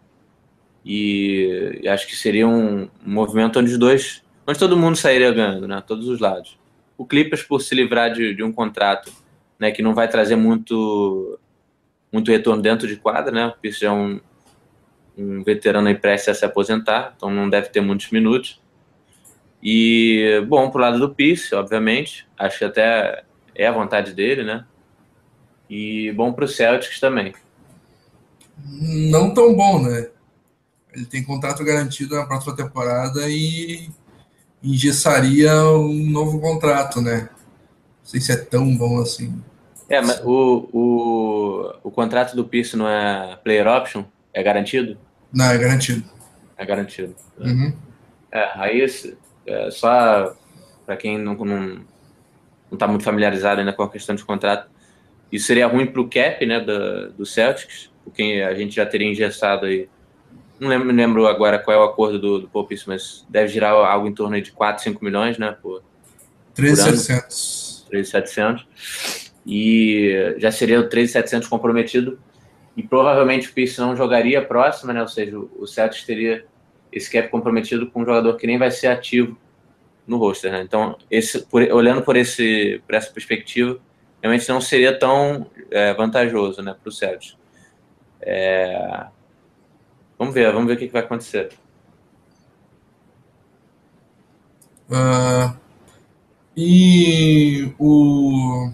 e, 0.83 1.79
e 1.81 1.87
acho 1.87 2.07
que 2.07 2.15
seria 2.15 2.47
um, 2.47 2.83
um, 2.83 2.89
movimento 3.05 3.59
onde 3.59 3.71
os 3.71 3.77
dois, 3.77 4.23
onde 4.47 4.59
todo 4.59 4.77
mundo 4.77 4.97
sairia 4.97 5.31
ganhando, 5.31 5.67
né? 5.67 5.83
Todos 5.85 6.07
os 6.07 6.19
lados. 6.19 6.57
O 6.97 7.05
Clippers 7.05 7.43
por 7.43 7.61
se 7.61 7.73
livrar 7.73 8.11
de, 8.11 8.35
de 8.35 8.43
um 8.43 8.51
contrato, 8.51 9.11
né? 9.57 9.71
Que 9.71 9.81
não 9.81 9.93
vai 9.93 10.07
trazer 10.07 10.35
muito 10.35 11.39
muito 12.11 12.31
retorno 12.31 12.61
dentro 12.61 12.87
de 12.87 12.95
quadra, 12.95 13.31
né? 13.31 13.47
O 13.47 13.53
Pierce 13.53 13.85
é 13.85 13.91
um, 13.91 14.19
um 15.17 15.43
veterano 15.43 15.87
aí 15.87 15.95
prestes 15.95 16.29
a 16.29 16.33
se 16.33 16.45
aposentar, 16.45 17.13
então 17.15 17.29
não 17.29 17.49
deve 17.49 17.69
ter 17.69 17.81
muitos 17.81 18.09
minutos. 18.11 18.61
E, 19.61 20.43
bom, 20.47 20.69
pro 20.71 20.81
lado 20.81 20.99
do 20.99 21.13
Pierce, 21.13 21.53
obviamente, 21.53 22.27
acho 22.37 22.59
que 22.59 22.65
até 22.65 23.23
é 23.53 23.67
a 23.67 23.71
vontade 23.71 24.13
dele, 24.13 24.43
né? 24.43 24.65
E 25.69 26.11
bom 26.13 26.31
para 26.31 26.45
o 26.45 26.47
Celtics 26.47 26.99
também. 26.99 27.33
Não 28.65 29.33
tão 29.33 29.53
bom, 29.53 29.81
né? 29.81 30.09
Ele 30.93 31.05
tem 31.05 31.23
contrato 31.23 31.63
garantido 31.63 32.15
na 32.15 32.25
próxima 32.25 32.55
temporada 32.55 33.29
e 33.29 33.89
engessaria 34.63 35.53
um 35.63 36.09
novo 36.09 36.39
contrato, 36.39 37.01
né? 37.01 37.29
Não 37.31 38.05
sei 38.05 38.19
se 38.19 38.31
é 38.31 38.37
tão 38.37 38.75
bom 38.75 38.99
assim. 38.99 39.41
É, 39.89 40.01
mas 40.01 40.21
o, 40.23 40.69
o, 40.71 41.73
o 41.83 41.91
contrato 41.91 42.35
do 42.35 42.45
Pierce 42.45 42.77
não 42.77 42.87
é 42.87 43.37
player 43.43 43.67
option? 43.67 44.03
É 44.33 44.43
garantido? 44.43 44.97
Não, 45.33 45.45
é 45.45 45.57
garantido. 45.57 46.03
É 46.55 46.65
garantido. 46.65 47.15
Uhum. 47.39 47.73
É, 48.31 48.49
aí 48.55 48.85
é, 49.47 49.71
só 49.71 50.35
para 50.85 50.95
quem 50.97 51.17
não, 51.17 51.33
não, 51.33 51.81
não 52.69 52.77
tá 52.77 52.87
muito 52.87 53.03
familiarizado 53.03 53.59
ainda 53.59 53.73
com 53.73 53.83
a 53.83 53.89
questão 53.89 54.15
de 54.15 54.23
contrato, 54.23 54.69
isso 55.31 55.45
seria 55.45 55.67
ruim 55.67 55.85
para 55.85 56.01
o 56.01 56.09
cap 56.09 56.45
né, 56.45 56.59
do, 56.59 57.11
do 57.13 57.25
Celtics, 57.25 57.89
porque 58.03 58.43
a 58.47 58.53
gente 58.53 58.75
já 58.75 58.85
teria 58.85 59.07
engessado 59.07 59.65
aí. 59.65 59.87
Não 60.59 60.67
lembro, 60.67 60.91
lembro 60.91 61.27
agora 61.27 61.59
qual 61.59 61.77
é 61.77 61.79
o 61.79 61.83
acordo 61.83 62.19
do, 62.19 62.39
do 62.39 62.49
Popis, 62.49 62.85
mas 62.85 63.25
deve 63.29 63.47
girar 63.47 63.73
algo 63.73 64.07
em 64.07 64.13
torno 64.13 64.39
de 64.41 64.51
4, 64.51 64.83
5 64.83 65.03
milhões, 65.03 65.37
né? 65.37 65.55
Por, 65.61 65.83
3,700. 66.53 67.85
3,700. 67.89 69.28
E 69.45 70.35
já 70.37 70.51
seria 70.51 70.79
o 70.79 70.89
3,700 70.89 71.47
comprometido. 71.47 72.19
E 72.75 72.83
provavelmente 72.83 73.49
o 73.49 73.53
Pierce 73.53 73.79
não 73.79 73.95
jogaria 73.95 74.39
a 74.39 74.45
próxima, 74.45 74.93
né? 74.93 75.01
Ou 75.01 75.07
seja, 75.07 75.37
o 75.37 75.65
Celtics 75.67 76.05
teria 76.05 76.45
esse 76.91 77.11
cap 77.11 77.29
comprometido 77.29 77.89
com 77.89 78.01
um 78.01 78.05
jogador 78.05 78.35
que 78.37 78.47
nem 78.47 78.57
vai 78.57 78.71
ser 78.71 78.87
ativo 78.87 79.37
no 80.07 80.17
roster, 80.17 80.51
né? 80.51 80.61
Então, 80.61 80.97
esse, 81.09 81.45
por, 81.45 81.61
olhando 81.61 82.01
por, 82.01 82.15
esse, 82.15 82.81
por 82.85 82.95
essa 82.95 83.11
perspectiva, 83.11 83.79
realmente 84.21 84.49
não 84.49 84.59
seria 84.59 84.97
tão 84.97 85.45
é, 85.69 85.93
vantajoso 85.93 86.61
né, 86.61 86.75
para 86.79 86.89
o 86.89 86.91
Celtics. 86.91 87.37
É... 88.21 89.07
Vamos 90.17 90.33
ver, 90.33 90.51
vamos 90.51 90.67
ver 90.67 90.73
o 90.73 90.77
que, 90.77 90.87
que 90.87 90.93
vai 90.93 91.03
acontecer. 91.03 91.49
Uh, 94.89 95.55
e 96.57 97.71
o, 97.77 98.71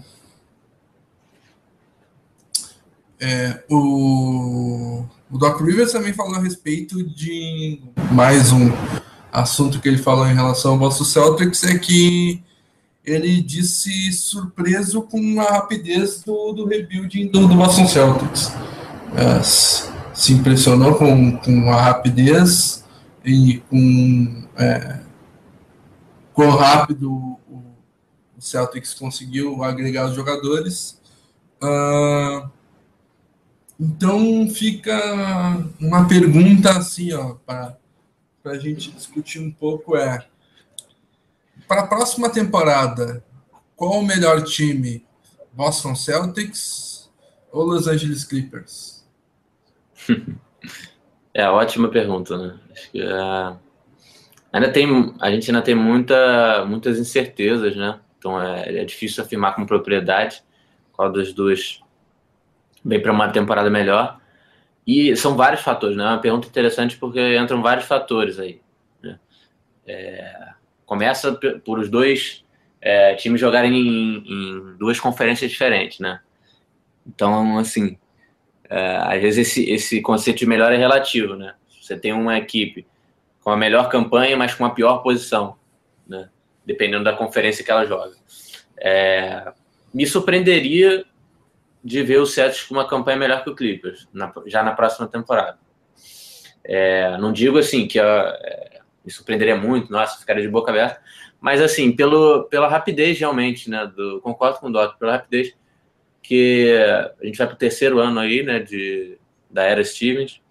é, 3.20 3.64
o, 3.70 5.04
o 5.30 5.38
Doc 5.38 5.60
Rivers 5.60 5.92
também 5.92 6.12
falou 6.12 6.34
a 6.34 6.40
respeito 6.40 7.02
de 7.02 7.80
mais 8.12 8.52
um 8.52 8.70
assunto 9.32 9.80
que 9.80 9.88
ele 9.88 9.98
falou 9.98 10.26
em 10.26 10.34
relação 10.34 10.72
ao 10.72 10.78
Boston 10.78 11.04
Celtics 11.04 11.64
é 11.64 11.78
que 11.78 12.42
ele 13.04 13.40
disse 13.40 14.12
surpreso 14.12 15.02
com 15.02 15.40
a 15.40 15.44
rapidez 15.44 16.22
do, 16.24 16.52
do 16.52 16.66
rebuilding 16.66 17.28
do, 17.28 17.46
do 17.46 17.54
Boston 17.54 17.86
Celtics. 17.86 18.52
É, 19.14 19.42
se 20.12 20.32
impressionou 20.32 20.94
com, 20.96 21.36
com 21.36 21.70
a 21.70 21.80
rapidez 21.80 22.84
e 23.24 23.58
com 23.70 24.44
é, 24.56 25.00
quão 26.32 26.50
rápido 26.50 27.12
o, 27.12 27.62
Celtics 28.38 28.94
conseguiu 28.94 29.64
agregar 29.64 30.06
os 30.06 30.14
jogadores. 30.14 31.00
Uh, 31.62 32.48
então 33.78 34.48
fica 34.48 34.96
uma 35.80 36.08
pergunta 36.08 36.70
assim, 36.70 37.12
ó, 37.12 37.34
para 37.44 37.76
a 38.44 38.58
gente 38.58 38.90
discutir 38.92 39.40
um 39.40 39.50
pouco 39.50 39.96
é 39.96 40.26
para 41.68 41.82
a 41.82 41.86
próxima 41.86 42.30
temporada, 42.30 43.24
qual 43.74 43.98
o 43.98 44.06
melhor 44.06 44.42
time? 44.42 45.04
Boston 45.52 45.94
Celtics 45.94 47.10
ou 47.50 47.64
Los 47.64 47.86
Angeles 47.86 48.24
Clippers? 48.24 49.04
É 51.38 51.46
ótima 51.50 51.90
pergunta, 51.90 52.34
né? 52.38 52.58
Acho 52.72 52.90
que 52.90 52.98
é... 52.98 53.56
ainda 54.50 54.72
tem, 54.72 55.14
a 55.20 55.30
gente 55.30 55.50
ainda 55.50 55.60
tem 55.60 55.74
muita, 55.74 56.64
muitas 56.64 56.98
incertezas, 56.98 57.76
né? 57.76 58.00
Então 58.16 58.40
é, 58.40 58.78
é 58.78 58.84
difícil 58.86 59.22
afirmar 59.22 59.54
com 59.54 59.66
propriedade 59.66 60.42
qual 60.94 61.12
das 61.12 61.34
duas 61.34 61.82
vem 62.86 63.02
para 63.02 63.12
uma 63.12 63.28
temporada 63.28 63.68
melhor. 63.68 64.18
E 64.86 65.16
são 65.16 65.36
vários 65.36 65.62
fatores, 65.62 65.96
né? 65.96 66.04
É 66.04 66.08
uma 66.08 66.20
pergunta 66.20 66.46
interessante 66.46 66.96
porque 66.96 67.36
entram 67.36 67.60
vários 67.60 67.86
fatores 67.86 68.38
aí. 68.38 68.60
Né? 69.02 69.18
É, 69.84 70.48
começa 70.86 71.32
por 71.64 71.80
os 71.80 71.90
dois 71.90 72.44
é, 72.80 73.16
times 73.16 73.40
jogarem 73.40 73.72
em, 73.74 74.16
em, 74.24 74.76
duas 74.78 75.00
conferências 75.00 75.50
diferentes, 75.50 75.98
né? 75.98 76.20
Então, 77.04 77.58
assim, 77.58 77.98
é, 78.70 78.96
às 78.96 79.20
vezes 79.20 79.48
esse, 79.48 79.68
esse 79.68 80.00
conceito 80.00 80.38
de 80.38 80.46
melhor 80.46 80.72
é 80.72 80.76
relativo, 80.76 81.34
né? 81.34 81.54
Você 81.80 81.98
tem 81.98 82.12
uma 82.12 82.38
equipe 82.38 82.86
com 83.42 83.50
a 83.50 83.56
melhor 83.56 83.88
campanha, 83.88 84.36
mas 84.36 84.54
com 84.54 84.64
a 84.64 84.70
pior 84.70 84.98
posição, 84.98 85.56
né? 86.06 86.28
Dependendo 86.64 87.02
da 87.02 87.12
conferência 87.12 87.64
que 87.64 87.70
ela 87.70 87.84
joga. 87.84 88.14
É, 88.78 89.52
me 89.92 90.06
surpreenderia 90.06 91.04
de 91.86 92.02
ver 92.02 92.18
o 92.18 92.26
Celtics 92.26 92.64
com 92.64 92.74
uma 92.74 92.88
campanha 92.88 93.16
melhor 93.16 93.44
que 93.44 93.50
o 93.50 93.54
Clippers, 93.54 94.08
na, 94.12 94.32
já 94.46 94.60
na 94.60 94.72
próxima 94.72 95.06
temporada. 95.06 95.56
É, 96.64 97.16
não 97.18 97.32
digo 97.32 97.58
assim 97.58 97.86
que 97.86 98.00
a, 98.00 98.36
me 99.04 99.12
surpreenderia 99.12 99.54
muito, 99.54 99.92
nossa, 99.92 100.18
ficaria 100.18 100.42
de 100.42 100.48
boca 100.48 100.72
aberta. 100.72 101.00
Mas, 101.40 101.62
assim, 101.62 101.92
pelo, 101.92 102.44
pela 102.44 102.66
rapidez, 102.66 103.20
realmente, 103.20 103.70
né? 103.70 103.86
Do, 103.86 104.20
concordo 104.20 104.58
com 104.58 104.66
o 104.66 104.72
Doc, 104.72 104.98
pela 104.98 105.12
rapidez 105.12 105.54
que 106.20 106.74
a 107.22 107.24
gente 107.24 107.38
vai 107.38 107.46
para 107.46 107.54
o 107.54 107.58
terceiro 107.58 108.00
ano 108.00 108.18
aí, 108.18 108.42
né? 108.42 108.58
De, 108.58 109.16
da 109.48 109.62
era 109.62 109.84
Stevens. 109.84 110.42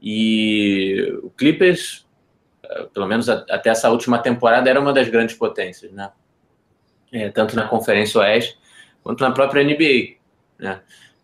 E 0.00 1.18
o 1.24 1.30
Clippers, 1.30 2.06
eh, 2.62 2.86
pelo 2.94 3.08
menos 3.08 3.28
até 3.28 3.70
essa 3.70 3.90
última 3.90 4.18
temporada, 4.20 4.70
era 4.70 4.80
uma 4.80 4.92
das 4.92 5.08
grandes 5.08 5.34
potências, 5.34 5.90
né? 5.90 6.12
É, 7.12 7.28
tanto 7.28 7.56
na 7.56 7.66
Conferência 7.66 8.20
Oeste 8.20 8.56
quanto 9.02 9.24
na 9.24 9.32
própria 9.32 9.64
NBA, 9.64 10.19
né? 10.60 10.80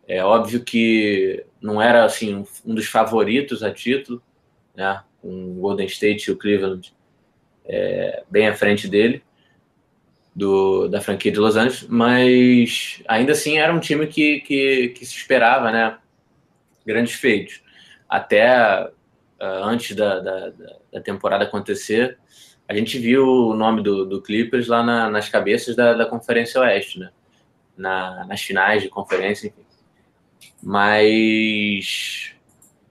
É 0.09 0.23
óbvio 0.23 0.63
que 0.63 1.45
não 1.61 1.83
era 1.83 2.05
assim 2.05 2.47
um, 2.65 2.75
dos 2.75 2.87
favoritos 2.87 3.63
a 3.63 3.73
título, 3.73 4.23
né? 4.75 5.03
com 5.21 5.29
o 5.29 5.55
Golden 5.55 5.87
State 5.87 6.29
e 6.29 6.33
o 6.33 6.37
Cleveland 6.37 6.95
é, 7.65 8.23
bem 8.31 8.47
à 8.47 8.55
frente 8.55 8.87
dele, 8.89 9.23
do, 10.35 10.87
da 10.89 11.01
franquia 11.01 11.33
de 11.33 11.39
Los 11.39 11.57
Angeles, 11.57 11.87
mas 11.89 13.03
ainda 13.09 13.33
assim 13.33 13.59
era 13.59 13.75
um 13.75 13.81
time 13.81 14.07
que, 14.07 14.41
que, 14.41 14.89
que 14.91 15.05
se 15.05 15.17
esperava, 15.17 15.73
né? 15.73 15.99
Grandes 16.87 17.15
feitos. 17.15 17.63
Até 18.09 18.85
uh, 19.41 19.65
antes 19.65 19.97
da, 19.97 20.21
da, 20.21 20.53
da, 20.93 21.01
temporada 21.01 21.45
acontecer, 21.45 22.19
a 22.69 22.75
gente 22.75 22.99
viu 22.99 23.27
o 23.27 23.55
nome 23.55 23.83
do, 23.83 24.05
do 24.05 24.23
Clippers 24.23 24.69
lá 24.69 24.83
na, 24.83 25.11
nas 25.11 25.29
cabeças 25.29 25.75
da, 25.75 25.95
da 25.95 26.07
Conferência 26.07 26.61
Oeste, 26.61 27.01
né? 27.01 27.11
Na, 27.77 28.25
nas 28.25 28.41
finais 28.41 28.83
de 28.83 28.89
conferência. 28.89 29.53
Mas 30.63 32.33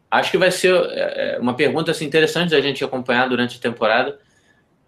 acho 0.10 0.32
que 0.32 0.38
vai 0.38 0.52
ser 0.52 0.74
é, 0.91 1.36
é, 1.36 1.39
uma 1.39 1.56
pergunta 1.56 1.91
assim, 1.91 2.06
interessante 2.06 2.52
da 2.52 2.62
gente 2.62 2.84
acompanhar 2.84 3.28
durante 3.28 3.58
a 3.58 3.62
temporada. 3.62 4.19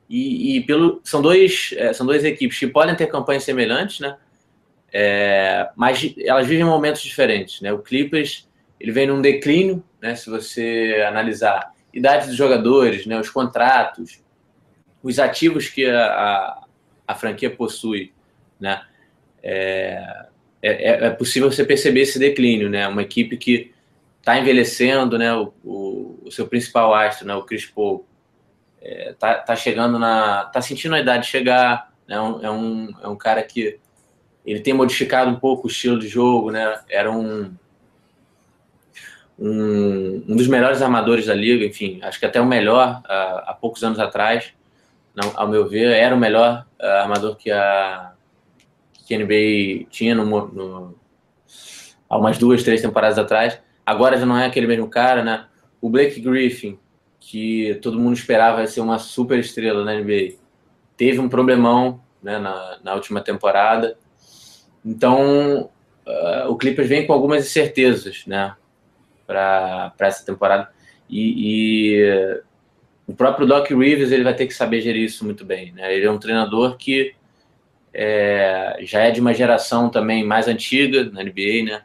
E, 0.10 0.58
e 0.58 0.62
pelo, 0.62 1.02
são, 1.04 1.22
dois, 1.22 1.74
é, 1.78 1.92
são 1.92 2.06
duas 2.06 2.24
equipes 2.24 2.58
que 2.58 2.68
podem 2.68 2.96
ter 2.96 3.08
campanhas 3.08 3.44
semelhantes, 3.44 4.00
né? 4.00 4.18
É, 4.94 5.70
mas 5.76 6.14
elas 6.20 6.48
vivem 6.48 6.64
momentos 6.64 7.02
diferentes, 7.02 7.60
né? 7.60 7.74
O 7.74 7.80
Clippers 7.80 8.48
ele 8.80 8.92
vem 8.92 9.08
num 9.08 9.22
declínio, 9.22 9.84
né? 10.02 10.16
Se 10.16 10.30
você 10.30 11.04
analisar 11.08 11.74
idade 11.94 12.28
dos 12.28 12.36
jogadores, 12.36 13.06
né? 13.06 13.20
Os 13.20 13.30
contratos, 13.30 14.24
os 15.04 15.20
ativos 15.20 15.68
que 15.68 15.86
a, 15.86 16.06
a, 16.06 16.64
a 17.08 17.16
franquia 17.16 17.50
possui, 17.50 18.14
né? 18.60 18.82
É, 19.44 20.28
é, 20.62 21.06
é, 21.06 21.10
possível 21.12 21.52
você 21.52 21.64
perceber 21.64 22.02
esse 22.02 22.20
declínio, 22.20 22.70
né? 22.70 22.88
Uma 22.88 23.02
equipe 23.02 23.38
que 23.38 23.74
está 24.20 24.38
envelhecendo, 24.38 25.18
né? 25.18 25.34
O, 25.34 25.54
o, 25.64 26.20
o, 26.26 26.32
seu 26.32 26.48
principal 26.48 26.94
astro, 26.94 27.28
né? 27.28 27.36
O 27.36 27.44
Chris 27.44 27.66
Paul, 27.66 28.06
é, 28.82 29.14
tá, 29.18 29.36
tá 29.36 29.56
chegando 29.56 29.98
na, 30.00 30.46
tá 30.46 30.62
sentindo 30.62 30.96
a 30.96 31.00
idade 31.00 31.28
chegar, 31.28 31.94
né? 32.08 32.16
É 32.16 32.22
um, 32.22 32.46
é 32.46 32.52
um, 32.52 32.94
é 33.04 33.08
um 33.08 33.16
cara 33.16 33.42
que 33.44 33.80
ele 34.46 34.60
tem 34.62 34.74
modificado 34.74 35.30
um 35.30 35.36
pouco 35.36 35.68
o 35.68 35.70
estilo 35.70 36.00
de 36.00 36.08
jogo, 36.08 36.52
né? 36.52 36.80
Era 36.90 37.12
um, 37.12 37.54
um, 39.38 40.24
um 40.28 40.36
dos 40.36 40.48
melhores 40.48 40.82
armadores 40.82 41.28
da 41.28 41.34
liga, 41.34 41.66
enfim, 41.66 42.00
acho 42.02 42.20
que 42.20 42.26
até 42.26 42.42
o 42.42 42.46
melhor 42.46 43.02
uh, 43.06 43.44
há 43.46 43.58
poucos 43.60 43.84
anos 43.84 44.00
atrás, 44.00 44.54
não, 45.14 45.32
ao 45.36 45.48
meu 45.48 45.68
ver, 45.68 45.92
era 45.94 46.16
o 46.16 46.20
melhor 46.20 46.66
uh, 46.82 46.86
armador 46.86 47.36
que 47.36 47.52
a, 47.52 48.14
que 49.08 49.16
a 49.16 49.20
NBA 49.20 49.88
tinha 49.90 50.14
no, 50.14 50.26
no, 50.26 50.96
há 52.10 52.18
umas 52.18 52.38
duas, 52.38 52.62
três 52.62 52.82
temporadas 52.82 53.18
atrás. 53.18 53.58
Agora 53.86 54.18
já 54.18 54.26
não 54.26 54.38
é 54.38 54.46
aquele 54.46 54.68
mesmo 54.68 54.90
cara, 54.90 55.24
né? 55.24 55.46
O 55.80 55.90
Blake 55.90 56.20
Griffin, 56.20 56.78
que 57.18 57.80
todo 57.82 57.98
mundo 57.98 58.16
esperava 58.18 58.68
ser 58.68 58.82
uma 58.82 59.00
super 59.00 59.40
estrela 59.40 59.86
na 59.86 59.94
NBA, 59.94 60.36
teve 60.98 61.20
um 61.20 61.30
problemão 61.30 62.04
né, 62.22 62.38
na, 62.38 62.80
na 62.84 62.94
última 62.96 63.22
temporada. 63.22 63.98
Então, 64.84 65.70
uh, 66.06 66.50
o 66.50 66.58
Clippers 66.58 66.90
vem 66.90 67.08
com 67.08 67.14
algumas 67.14 67.46
incertezas, 67.46 68.26
né? 68.28 68.56
Para 69.26 69.94
essa 70.00 70.26
temporada. 70.26 70.70
E, 71.10 71.94
e, 71.96 72.42
o 73.08 73.14
próprio 73.14 73.48
Doc 73.48 73.70
Rivers 73.70 74.12
ele 74.12 74.24
vai 74.26 74.36
ter 74.36 74.48
que 74.48 74.54
saber 74.54 74.82
gerir 74.82 75.04
isso 75.04 75.24
muito 75.24 75.46
bem. 75.46 75.72
Né? 75.72 75.96
Ele 75.96 76.06
é 76.06 76.12
um 76.12 76.20
treinador 76.20 76.76
que 76.76 77.16
é, 78.00 78.78
já 78.82 79.02
é 79.02 79.12
de 79.12 79.20
uma 79.20 79.34
geração 79.34 79.90
também 79.90 80.24
mais 80.24 80.48
antiga 80.48 81.04
na 81.06 81.24
NBA, 81.24 81.64
né? 81.66 81.82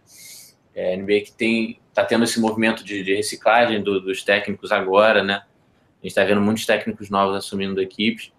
É, 0.75 0.95
NBA 0.95 1.21
que 1.23 1.33
tem 1.33 1.81
está 1.89 2.05
tendo 2.05 2.25
esse 2.25 2.41
movimento 2.41 2.85
de, 2.85 3.03
de 3.03 3.15
reciclagem 3.15 3.83
do, 3.83 4.01
dos 4.01 4.23
técnicos 4.23 4.73
agora, 4.73 5.23
né? 5.23 5.35
A 5.35 6.03
gente 6.03 6.11
está 6.11 6.25
vendo 6.25 6.41
muitos 6.41 6.67
técnicos 6.67 7.09
novos 7.09 7.37
assumindo 7.37 7.81
equipes. 7.81 8.31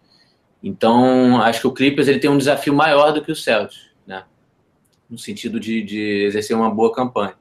Então, 0.61 1.41
acho 1.41 1.61
que 1.61 1.67
o 1.67 1.71
Clippers 1.71 2.07
ele 2.07 2.19
tem 2.19 2.29
um 2.29 2.37
desafio 2.37 2.73
maior 2.73 3.11
do 3.11 3.23
que 3.23 3.31
o 3.31 3.35
Celtics, 3.35 3.89
né? 4.05 4.23
No 5.09 5.17
sentido 5.17 5.59
de, 5.59 5.83
de 5.83 6.25
exercer 6.25 6.55
uma 6.55 6.69
boa 6.69 6.91
campanha. 6.91 7.35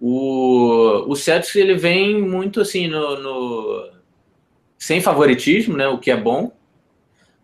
O, 0.00 1.04
o 1.08 1.14
Celtics 1.14 1.54
ele 1.54 1.74
vem 1.74 2.20
muito 2.20 2.60
assim 2.60 2.88
no, 2.88 3.20
no, 3.20 3.90
sem 4.78 5.00
favoritismo, 5.00 5.76
né? 5.76 5.86
O 5.86 5.98
que 5.98 6.10
é 6.10 6.16
bom. 6.16 6.52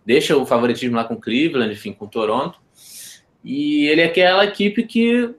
Deixa 0.06 0.36
o 0.36 0.46
favoritismo 0.46 0.94
lá 0.94 1.04
com 1.04 1.20
Cleveland, 1.20 1.72
enfim, 1.72 1.92
com 1.92 2.06
Toronto. 2.06 2.60
E 3.44 3.86
ele 3.88 4.00
é 4.00 4.04
aquela 4.04 4.44
equipe 4.44 4.84
que 4.84 5.34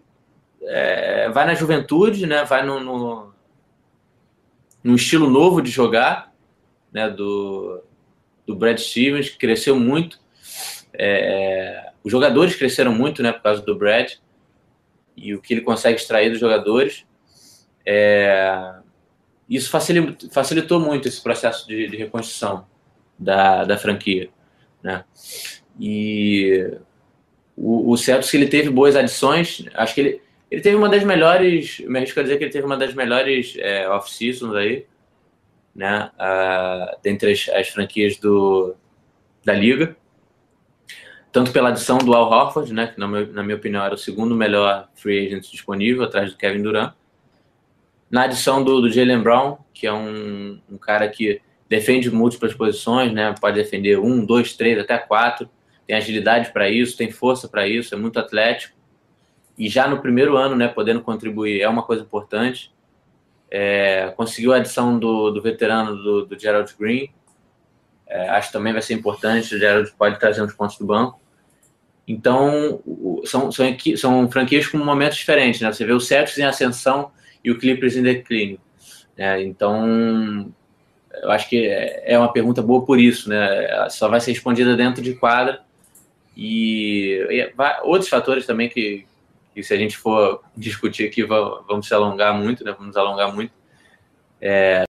é, 0.63 1.29
vai 1.29 1.45
na 1.45 1.55
juventude, 1.55 2.25
né? 2.25 2.43
Vai 2.43 2.65
no, 2.65 2.79
no, 2.81 3.33
no, 4.83 4.95
estilo 4.95 5.29
novo 5.29 5.61
de 5.61 5.71
jogar, 5.71 6.33
né? 6.91 7.09
Do, 7.09 7.81
do 8.45 8.55
Brad 8.55 8.77
Stevens, 8.77 9.29
que 9.29 9.37
cresceu 9.37 9.79
muito. 9.79 10.19
É, 10.93 11.91
os 12.03 12.11
jogadores 12.11 12.55
cresceram 12.55 12.93
muito, 12.93 13.23
né? 13.23 13.31
Por 13.31 13.43
causa 13.43 13.61
do 13.61 13.77
Brad 13.77 14.13
e 15.15 15.33
o 15.33 15.41
que 15.41 15.53
ele 15.53 15.61
consegue 15.61 15.97
extrair 15.97 16.29
dos 16.29 16.39
jogadores. 16.39 17.05
É, 17.85 18.75
isso 19.49 19.69
facilitou, 19.69 20.29
facilitou, 20.29 20.79
muito 20.79 21.07
esse 21.07 21.23
processo 21.23 21.65
de, 21.67 21.87
de 21.87 21.95
reconstrução 21.95 22.67
da, 23.17 23.63
da 23.63 23.77
franquia, 23.77 24.29
né? 24.83 25.03
E 25.79 26.77
o, 27.55 27.91
o 27.91 27.97
Celtics 27.97 28.33
ele 28.33 28.47
teve 28.47 28.69
boas 28.69 28.95
adições, 28.95 29.65
acho 29.73 29.95
que 29.95 30.01
ele 30.01 30.27
ele 30.49 30.61
teve 30.61 30.75
uma 30.75 30.89
das 30.89 31.03
melhores, 31.03 31.79
me 31.81 31.99
arrisco 31.99 32.19
a 32.19 32.23
dizer 32.23 32.37
que 32.37 32.45
ele 32.45 32.51
teve 32.51 32.65
uma 32.65 32.77
das 32.77 32.93
melhores 32.93 33.55
é, 33.57 33.87
off-seasons 33.89 34.55
aí, 34.55 34.85
né, 35.75 36.09
uh, 36.15 36.97
dentre 37.03 37.31
as, 37.31 37.49
as, 37.49 37.67
franquias 37.67 38.17
do, 38.17 38.75
da 39.43 39.53
liga. 39.53 39.95
Tanto 41.31 41.51
pela 41.51 41.69
adição 41.69 41.97
do 41.97 42.13
Al 42.13 42.31
Horford, 42.31 42.73
né, 42.73 42.87
que 42.87 42.99
na, 42.99 43.07
meu, 43.07 43.31
na 43.31 43.43
minha 43.43 43.57
opinião 43.57 43.83
era 43.83 43.93
o 43.93 43.97
segundo 43.97 44.33
melhor 44.33 44.89
free 44.95 45.27
agent 45.27 45.51
disponível, 45.51 46.03
atrás 46.03 46.31
do 46.31 46.37
Kevin 46.37 46.63
Durant. 46.63 46.93
Na 48.09 48.23
adição 48.23 48.63
do, 48.63 48.81
do 48.81 48.89
Jalen 48.89 49.21
Brown, 49.21 49.57
que 49.73 49.85
é 49.85 49.93
um, 49.93 50.61
um 50.69 50.77
cara 50.77 51.09
que 51.09 51.41
defende 51.69 52.09
múltiplas 52.09 52.53
posições, 52.53 53.11
né, 53.13 53.33
pode 53.39 53.57
defender 53.57 53.99
um, 53.99 54.25
dois, 54.25 54.53
três, 54.53 54.79
até 54.79 54.97
quatro, 54.97 55.49
tem 55.85 55.95
agilidade 55.95 56.51
para 56.51 56.69
isso, 56.69 56.97
tem 56.97 57.11
força 57.11 57.47
para 57.47 57.67
isso, 57.67 57.93
é 57.93 57.97
muito 57.97 58.19
atlético 58.19 58.77
e 59.57 59.67
já 59.67 59.87
no 59.87 60.01
primeiro 60.01 60.37
ano, 60.37 60.55
né, 60.55 60.67
podendo 60.67 61.01
contribuir 61.01 61.61
é 61.61 61.67
uma 61.67 61.81
coisa 61.81 62.03
importante. 62.03 62.71
É, 63.49 64.13
conseguiu 64.15 64.53
a 64.53 64.57
adição 64.57 64.99
do, 64.99 65.31
do 65.31 65.41
veterano 65.41 65.95
do, 65.95 66.25
do 66.25 66.39
Gerald 66.39 66.73
Green, 66.77 67.09
é, 68.05 68.29
acho 68.29 68.47
que 68.47 68.53
também 68.53 68.71
vai 68.71 68.81
ser 68.81 68.93
importante. 68.93 69.55
O 69.55 69.57
Gerald 69.57 69.91
pode 69.97 70.19
trazer 70.19 70.41
uns 70.43 70.53
pontos 70.53 70.77
do 70.77 70.85
banco. 70.85 71.19
Então, 72.07 72.81
são, 73.25 73.51
são, 73.51 73.65
são 73.97 74.31
franquias 74.31 74.67
com 74.67 74.77
momentos 74.77 75.17
diferentes, 75.17 75.59
né? 75.59 75.71
Você 75.71 75.83
vê 75.83 75.91
o 75.91 75.99
Celtics 75.99 76.37
em 76.37 76.43
ascensão 76.43 77.11
e 77.43 77.51
o 77.51 77.57
Clippers 77.57 77.97
em 77.97 78.03
declínio. 78.03 78.61
Né? 79.17 79.43
Então, 79.43 80.53
eu 81.21 81.31
acho 81.31 81.49
que 81.49 81.67
é, 81.67 82.13
é 82.13 82.19
uma 82.19 82.31
pergunta 82.31 82.61
boa 82.61 82.85
por 82.85 82.99
isso, 82.99 83.29
né? 83.29 83.89
Só 83.89 84.07
vai 84.07 84.19
ser 84.19 84.31
respondida 84.31 84.75
dentro 84.75 85.01
de 85.01 85.13
quadra 85.13 85.61
e, 86.35 87.25
e 87.29 87.53
vai, 87.55 87.79
outros 87.81 88.09
fatores 88.09 88.45
também 88.45 88.69
que, 88.69 89.05
e 89.55 89.63
se 89.63 89.73
a 89.73 89.77
gente 89.77 89.97
for 89.97 90.43
discutir 90.55 91.07
aqui, 91.07 91.23
vamos 91.23 91.87
se 91.87 91.93
alongar 91.93 92.33
muito, 92.35 92.63
né? 92.63 92.75
Vamos 92.77 92.95
alongar 92.95 93.33
muito. 93.33 93.51
É, 94.39 94.85